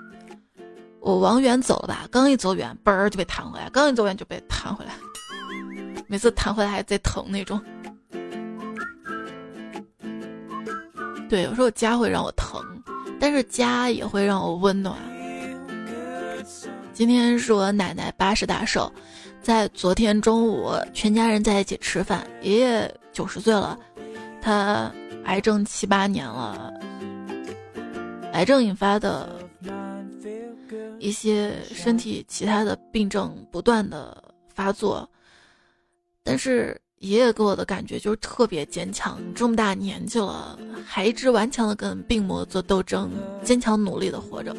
[1.02, 4.92] 我往远走了吧，刚一走远，嘣儿就被弹回来；刚一走远就被弹回来。
[6.10, 7.62] 每次弹回来还贼疼那种，
[11.28, 12.62] 对，有时候家会让我疼，
[13.20, 14.98] 但是家也会让我温暖。
[16.94, 18.90] 今天是我奶奶八十大寿，
[19.42, 22.26] 在昨天中午，全家人在一起吃饭。
[22.42, 23.78] 爷爷九十岁了，
[24.42, 24.90] 他
[25.26, 26.74] 癌症七八年了，
[28.32, 29.30] 癌症引发的
[31.00, 35.08] 一些身体其他的病症不断的发作。
[36.28, 43.10] 但是爷爷给我的感觉就是特别坚强，这么大年纪了，还一直顽强的跟病魔做斗争，
[43.44, 44.54] 坚强努力的活着，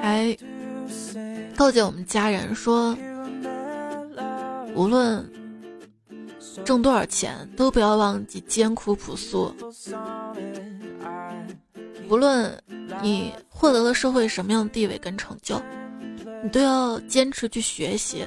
[0.00, 0.36] 还
[1.56, 2.96] 告诫我们家人说，
[4.76, 5.28] 无论
[6.64, 9.52] 挣多少钱，都不要忘记艰苦朴素；
[12.08, 12.56] 无论
[13.02, 15.60] 你获得了社会什么样的地位跟成就，
[16.44, 18.24] 你都要坚持去学习。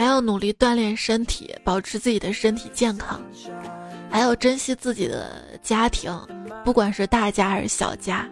[0.00, 3.20] 还要努力锻炼身体，保持自己的身体健康，
[4.10, 6.10] 还要珍惜自己的家庭，
[6.64, 8.26] 不管是大家还是小家。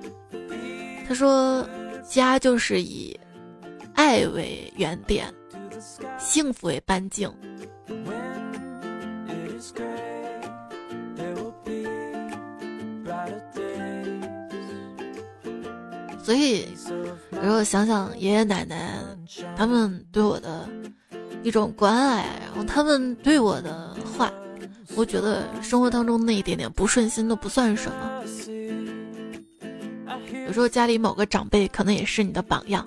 [1.06, 1.68] 他说，
[2.08, 3.14] 家就是以
[3.92, 5.30] 爱为原点，
[6.18, 7.30] 幸福为半径。
[16.24, 16.66] 所以，
[17.30, 19.04] 如果想想爷爷奶奶
[19.54, 20.66] 他们对我的。
[21.48, 24.30] 一种关爱，然后他们对我的话，
[24.94, 28.22] 我觉得生活当中那一点点不顺心都不算什么。
[30.46, 32.86] 有时候家里某个长辈可能也是你的榜样，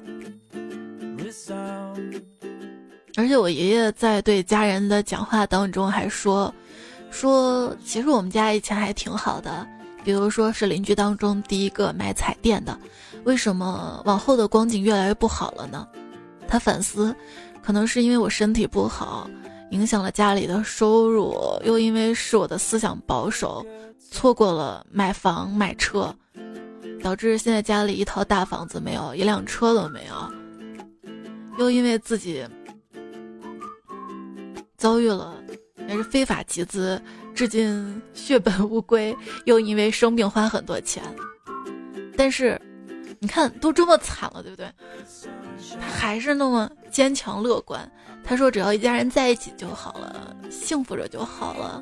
[3.17, 6.53] 而且我爷爷在对家人的讲话当中还说，
[7.09, 9.67] 说其实我们家以前还挺好的，
[10.03, 12.77] 比如说是邻居当中第一个买彩电的，
[13.23, 15.87] 为什么往后的光景越来越不好了呢？
[16.47, 17.15] 他反思。
[17.63, 19.29] 可能是因为我身体不好，
[19.71, 23.65] 影响了家里的收入，又因为是我的思想保守，
[24.09, 26.13] 错过了买房买车。
[27.03, 30.31] 导致现在家里一套大房子没有，一辆车都没有，
[31.57, 32.45] 又因为自己
[34.77, 35.33] 遭遇了
[35.87, 37.01] 也是非法集资，
[37.33, 41.03] 至今血本无归，又因为生病花很多钱，
[42.15, 42.61] 但是
[43.17, 44.71] 你看都这么惨了，对不对？
[45.79, 47.89] 他还是那么坚强乐观。
[48.23, 51.81] 他说：“只要一家人在一起就好了，幸福着就好了。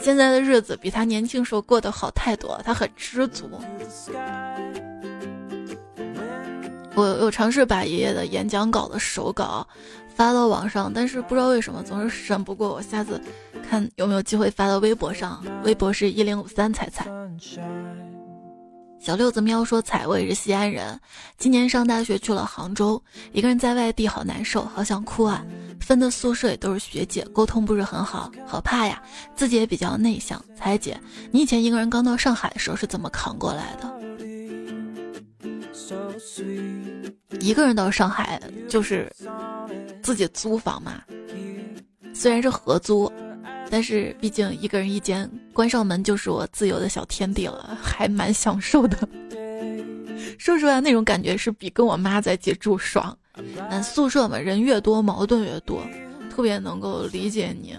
[0.00, 3.48] 现在的日子比他年轻时候过得好太多，他很知足。”
[6.94, 9.66] 我有尝试把爷爷的演讲稿的手稿
[10.14, 12.82] 发到网上，但是不知道为什么总是审不过我。
[12.82, 13.18] 下次
[13.66, 17.06] 看有没有机会发到微博上，微博是一零五三彩彩。
[19.02, 20.96] 小六子喵说：“彩，我也是西安人，
[21.36, 25.44] 今年上大学去了杭州，一个人在外地好难受，好想哭啊。
[25.80, 29.02] 分的宿舍也都是学姐，沟通不是很好，好怕呀。
[29.34, 30.40] 自己也比较内向。
[30.56, 30.96] 彩姐，
[31.32, 33.92] 你以前一个人刚到上海的时候是怎么扛过来的？
[37.40, 39.12] 一个人到上海就是
[40.00, 41.02] 自己租房嘛，
[42.14, 43.12] 虽然是合租。”
[43.72, 49.08] 但是毕竟一个人一间，关上门就是我自由的小天地了，还蛮享受的。
[50.38, 53.16] 说实话，那种感觉是比跟我妈在一起住爽。
[53.70, 55.80] 但宿舍嘛，人越多矛盾越多，
[56.30, 57.74] 特别能够理解你。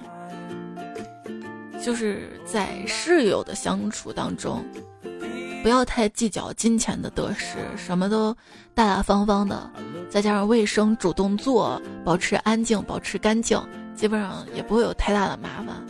[1.80, 4.66] 就是在室友的相处当中，
[5.62, 8.34] 不要太计较金钱的得失，什么都
[8.74, 9.70] 大大方方的，
[10.10, 13.62] 再加上卫生，主动做，保持安静，保持干净。
[13.96, 15.84] 基本上也不会有太大的麻烦。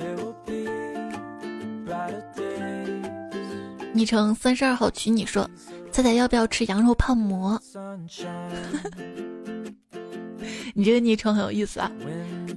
[3.94, 5.50] 昵称三十二号娶你说，
[5.92, 7.60] 猜猜要不要吃羊肉泡馍？
[10.76, 11.92] 你这个昵称很有意思啊！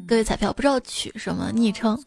[0.09, 1.99] 各位彩票不知道取什么昵称，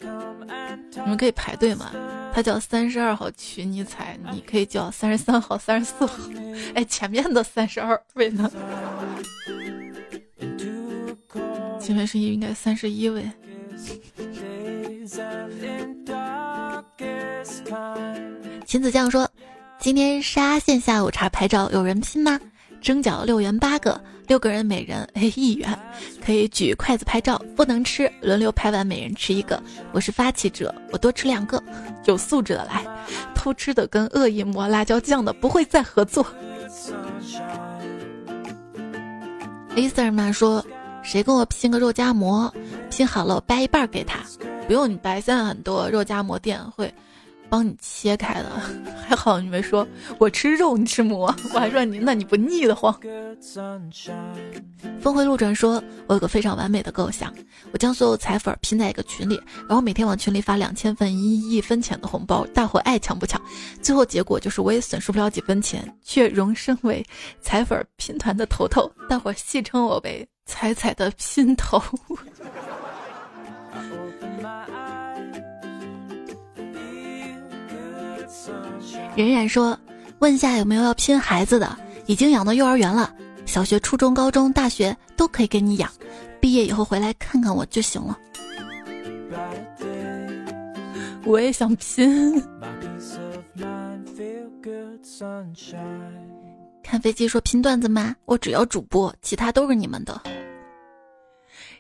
[0.96, 1.92] 你们可以排队嘛。
[2.32, 6.16] 他叫三十二号娶你彩，你可以叫三十三号、三十四号。
[6.74, 8.50] 哎，前面的三十二位呢？
[11.80, 13.24] 前面是应该三十一位。
[18.66, 19.28] 秦子酱说
[19.80, 22.40] ：“今天沙县下午茶拍照，有人拼吗？
[22.82, 25.80] 蒸饺六元八个，六个人每人哎一元，
[26.24, 29.62] 可以举筷子拍照，不能吃，轮流拍完每人吃一个。
[29.92, 31.62] 我是发起者，我多吃两个，
[32.06, 32.86] 有素质的来，
[33.34, 36.26] 偷吃的跟恶意抹辣椒酱的不会再合作。”
[39.76, 40.64] Lisa 妈说。
[41.04, 42.54] 谁跟我拼个肉夹馍，
[42.90, 44.20] 拼好了我掰一半给他，
[44.68, 45.20] 不用你掰。
[45.20, 46.94] 现在很多肉夹馍店会
[47.50, 48.50] 帮你切开的，
[49.08, 49.88] 还好你没说
[50.20, 52.96] 我吃肉你吃馍，我还说你那你不腻得慌。
[55.02, 57.34] 峰回路转说，我有个非常完美的构想，
[57.72, 63.42] 我将所有彩粉拼在一个群里，然后每天往群里发两千份一亿分钱的红包，大伙爱抢不抢？
[63.82, 67.04] 最后结果就是我也损失不了几分钱，却荣升为
[67.42, 70.28] 彩粉拼团的头头，大伙戏称我为。
[70.50, 71.80] 彩彩的拼头，
[79.16, 79.80] 冉冉说
[80.18, 81.78] ：“问下有没有要拼孩子的？
[82.08, 83.14] 已经养到幼儿园了，
[83.46, 85.88] 小学、初中、高中、大学都可以给你养，
[86.42, 88.18] 毕业以后回来看看我就行了。”
[91.26, 92.44] 我也想拼。
[96.82, 98.16] 看飞机说拼段子吗？
[98.26, 100.20] 我只要主播，其他都是你们的。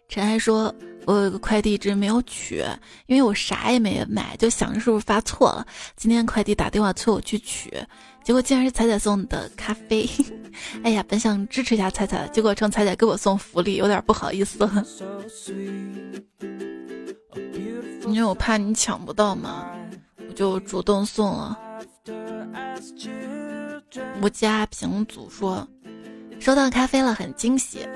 [0.09, 0.73] 陈爱说
[1.05, 2.65] ：“我有个快递一直没有取，
[3.05, 5.63] 因为我啥也没买，就想着是不是发错了。
[5.95, 7.71] 今天快递打电话催我去取，
[8.23, 10.09] 结果竟然是彩彩送的咖啡。
[10.83, 14.83] 哎呀，本想支持一下彩彩，结果成彩彩给我送福利，有点不好意思了。
[18.07, 19.69] 因为我怕你抢不到嘛，
[20.27, 21.55] 我就主动送了。”
[24.23, 25.67] 吴家平组说
[26.41, 27.87] ：“收到咖啡了，很惊喜。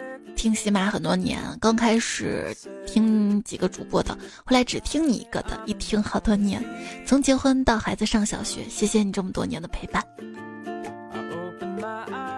[0.43, 2.53] 听喜马很多年，刚开始
[2.85, 4.13] 听几个主播的，
[4.43, 6.61] 后来只听你一个的，一听好多年。
[7.05, 10.03] 从结婚到孩子上小学，谢谢你这么多年的陪伴。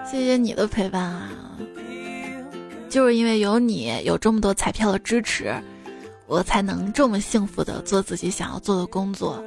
[0.06, 1.58] 谢谢你的陪伴啊！
[2.92, 5.52] 就是因为有你，有这么多彩票的支持，
[6.28, 9.44] 我才能这么幸福的做自己想要做的工作。”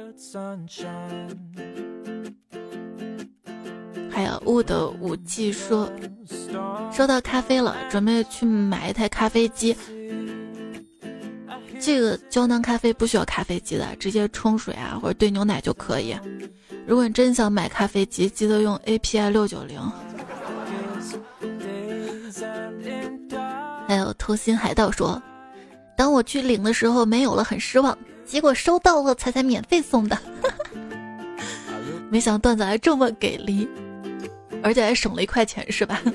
[4.19, 5.89] 还有雾的五 G 说，
[6.91, 9.73] 收到咖啡了，准备去买一台咖啡机。
[11.79, 16.13] 这个胶囊咖啡不需要咖啡机的，直接冲水啊或者兑牛奶就可以。
[16.85, 19.79] 如果你真想买咖啡机，记得用 API 六九零。
[23.87, 25.21] 还有偷心海盗说，
[25.95, 30.17] 当我去领的时候没有了，很失望，结果收到了才才免费送的。
[32.11, 33.65] 没想到段子还这么给力。
[34.61, 36.01] 而且还省了一块钱，是吧？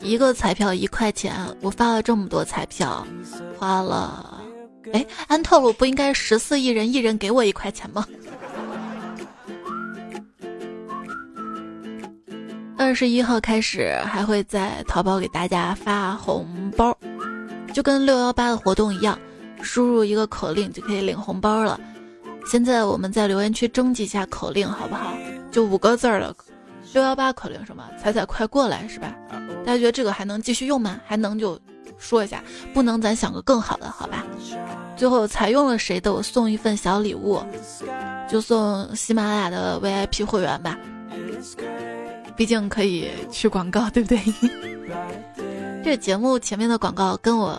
[0.00, 3.06] 一个彩票一块钱，我发了这么多彩票，
[3.58, 4.42] 花了，
[4.92, 8.06] 哎，按套路不应该十四亿人一人给我一块钱吗？
[12.76, 16.94] 二十一号开始还会在淘宝给大家发红包，
[17.72, 19.18] 就跟六幺八的活动一样，
[19.62, 21.80] 输入一个口令就可以领红包了。
[22.46, 25.14] 现在我们在留言区征集一下口令，好不好？
[25.50, 26.34] 就五个字儿的
[26.92, 27.84] 六幺八口令，什么？
[28.00, 29.14] 彩彩快过来，是吧？
[29.64, 31.00] 大家觉得这个还能继续用吗？
[31.06, 31.58] 还能就
[31.98, 32.42] 说一下，
[32.72, 34.24] 不能咱想个更好的，好吧？
[34.96, 37.42] 最后采用了谁的，我送一份小礼物，
[38.28, 40.78] 就送喜马拉雅的 VIP 会员吧。
[42.36, 44.20] 毕竟可以去广告，对不对？
[45.84, 47.58] 这节目前面的广告跟我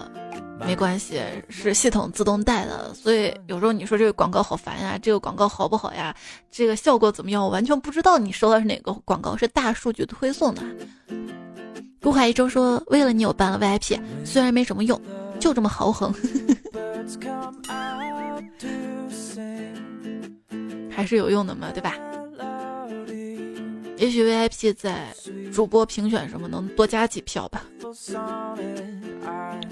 [0.60, 6.16] 没关系，是系统自动带的，所以有时候你说这个广告好烦呀，这个广告好不好呀？
[6.52, 7.44] 这个效果怎么样？
[7.44, 10.62] 我完全不知道你收的是哪个广告，是大数据推送的。
[12.02, 15.00] 孤海一周说：“为了你，我办了 VIP，虽然没什么用，
[15.40, 16.14] 就这么豪横，
[20.90, 21.96] 还是有用的嘛，对吧？”
[23.98, 25.08] 也许 VIP 在
[25.54, 27.64] 主播评选什么能多加几票吧。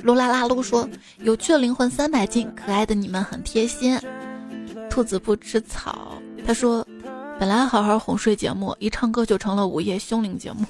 [0.04, 0.88] 噜啦啦噜说
[1.20, 4.00] ：“有趣的灵魂三百斤，可爱的你们很贴心。”
[4.90, 6.88] 兔子不吃草，他说
[7.40, 10.66] ：“本来好好哄睡节目，一唱歌就成了午夜凶铃节目。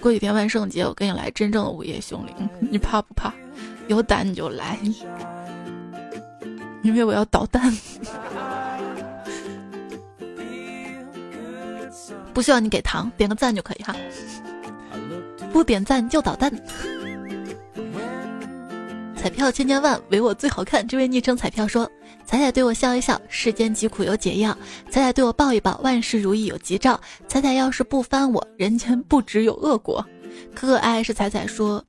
[0.00, 2.34] 过几天万圣节，我跟你来真正的午夜凶铃，
[2.70, 3.32] 你怕不怕？
[3.88, 4.78] 有胆你就来，
[6.82, 7.74] 因为我要捣蛋。”
[12.34, 13.94] 不需要你给糖，点个赞就可以哈。
[15.52, 16.52] 不点赞就捣蛋。
[19.16, 20.86] 彩票千千万，唯我最好看。
[20.86, 21.90] 这位昵称彩票说
[22.26, 24.52] ：“彩彩对我笑一笑，世间疾苦有解药；
[24.90, 27.00] 彩彩对我抱一抱，万事如意有吉兆。
[27.26, 30.04] 彩彩要是不翻我，人间不只有恶果。”
[30.54, 31.82] 可可爱爱是彩彩说：“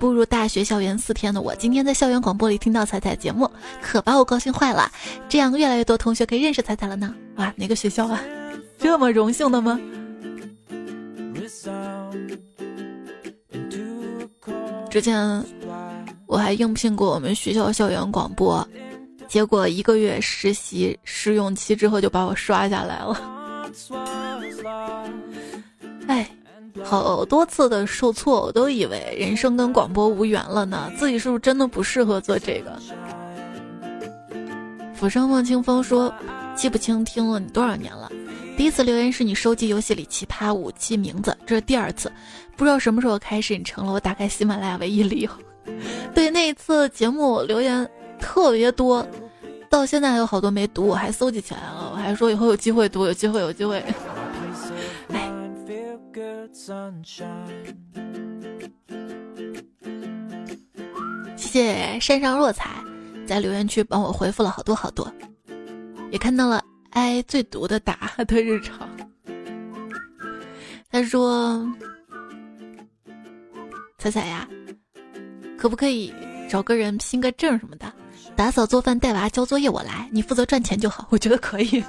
[0.00, 3.48] 步入大学校园四天的我，今天在校园广播里听到彩彩节目，
[3.80, 4.90] 可把我高兴坏了。
[5.28, 7.14] 这样越来越多同学可以认识彩彩了呢。
[7.36, 8.20] 哇，哪个学校啊？”
[8.78, 9.78] 这么荣幸的吗？
[14.90, 15.44] 之前
[16.26, 18.66] 我还应聘过我们学校校园广播，
[19.28, 23.20] 结果一个月实习试用期之后就把我刷下来了。
[26.08, 26.26] 哎，
[26.82, 32.78] 好多次的受挫，我都以为人生跟广播无缘了呢，自己是不是真的不适合做这个？
[34.94, 36.12] 浮生望清风说
[36.56, 38.10] ：“记不清听了你多少年了。”
[38.56, 42.10] 第一次留言是你收集游戏里奇葩武器名字，这是第二次，
[42.56, 45.30] 不知道什么时候开始你成了我打开喜马拉雅唯一理由。
[46.14, 47.86] 对那一次节目留言
[48.18, 49.06] 特别多，
[49.68, 53.84] 到现在还有好多没读，我还搜集起来了，我还说以后有机会读，有机会，有机会。
[55.12, 55.30] 哎，
[61.36, 62.70] 谢谢山上若彩
[63.26, 65.12] 在留言区帮我回复了好多好多，
[66.10, 66.62] 也看到了。
[66.96, 68.88] 挨最毒的打的日常。
[70.90, 71.62] 他说
[73.98, 74.48] ：“彩彩呀，
[75.58, 76.10] 可不可以
[76.48, 77.92] 找个人拼个证什么的？
[78.34, 81.06] 打扫、做饭、带娃、交作业我来，你负责赚钱就好。
[81.10, 81.84] 我觉得可以，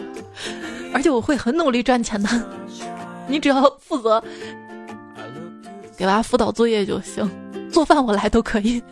[0.92, 2.28] 而且我会很努力赚钱的。
[3.26, 4.22] 你只要负责
[5.96, 7.26] 给娃辅导作业就行，
[7.72, 8.82] 做饭我来都可以。”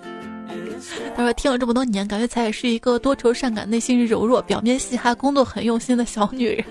[1.16, 6.64] 他说：“听了这么多年，感觉彩彩是一个多愁善感、内心柔弱、表面嘻哈、工作很用心的小女人。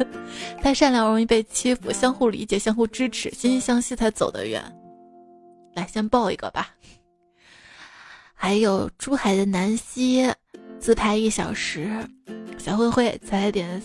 [0.62, 4.62] 太善良，容易被欺负，相互理解、相互支持，惺惺相惜才走得远。
[5.76, 6.70] 来，先抱一个吧。
[8.34, 10.30] 还有珠海的南希，
[10.80, 11.90] 自拍一小时。
[12.58, 13.82] 小灰灰彩彩点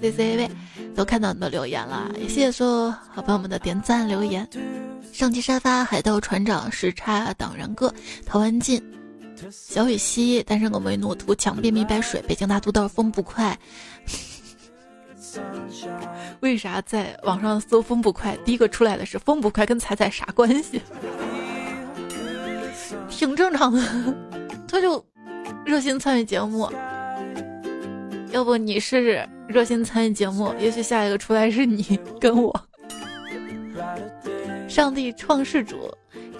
[0.00, 0.50] C C V，
[0.94, 4.48] 都看到你的留言了，也谢谢所有好朋友们的点赞留言。
[5.12, 7.92] 上期沙发海盗船长时差党人哥
[8.26, 8.82] 陶文进。”
[9.50, 13.58] 小雨溪，单身狗为诺图强便秘白水，北京大土豆风不快。
[16.40, 20.82] 为啥在网上搜风不快，第一个出来的是风不快，跟彩彩啥关系？
[23.08, 23.82] 挺正常的，
[24.66, 25.04] 他就
[25.64, 26.70] 热心参与节目。
[28.32, 32.60] 要不你试试热心参与节目，也许下一个出来是你跟我。
[34.68, 35.76] 上帝创世主。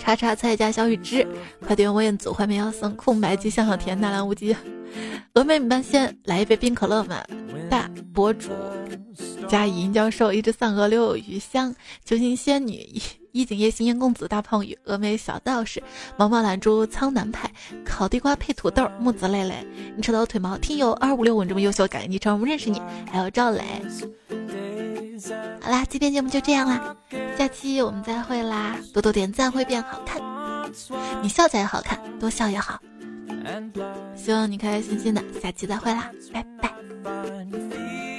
[0.00, 1.24] 叉叉菜加小雨之，
[1.64, 4.56] 快点我彦祖，幻面妖僧，空白机向小田，纳兰无极，
[5.34, 7.22] 峨眉米半仙，来一杯冰可乐嘛！
[7.68, 8.48] 大博主
[9.46, 11.72] 加银教授，一只丧鹅留有余香，
[12.04, 13.00] 球形仙女，
[13.32, 15.82] 一景夜行烟公子大胖宇峨眉小道士
[16.16, 17.48] 毛毛懒猪苍南派
[17.84, 22.80] 烤地瓜配土豆木子累累你扯到腿毛听友二五六五这么优秀感谢昵称我们认识你
[23.12, 23.62] 还有赵磊。
[25.60, 26.96] 好啦今天节目就这样啦
[27.36, 30.20] 下期我们再会啦多多点赞会变好看
[31.22, 32.80] 你笑起来也好看多笑也好
[34.14, 38.09] 希望你开开心心的下期再会啦拜拜。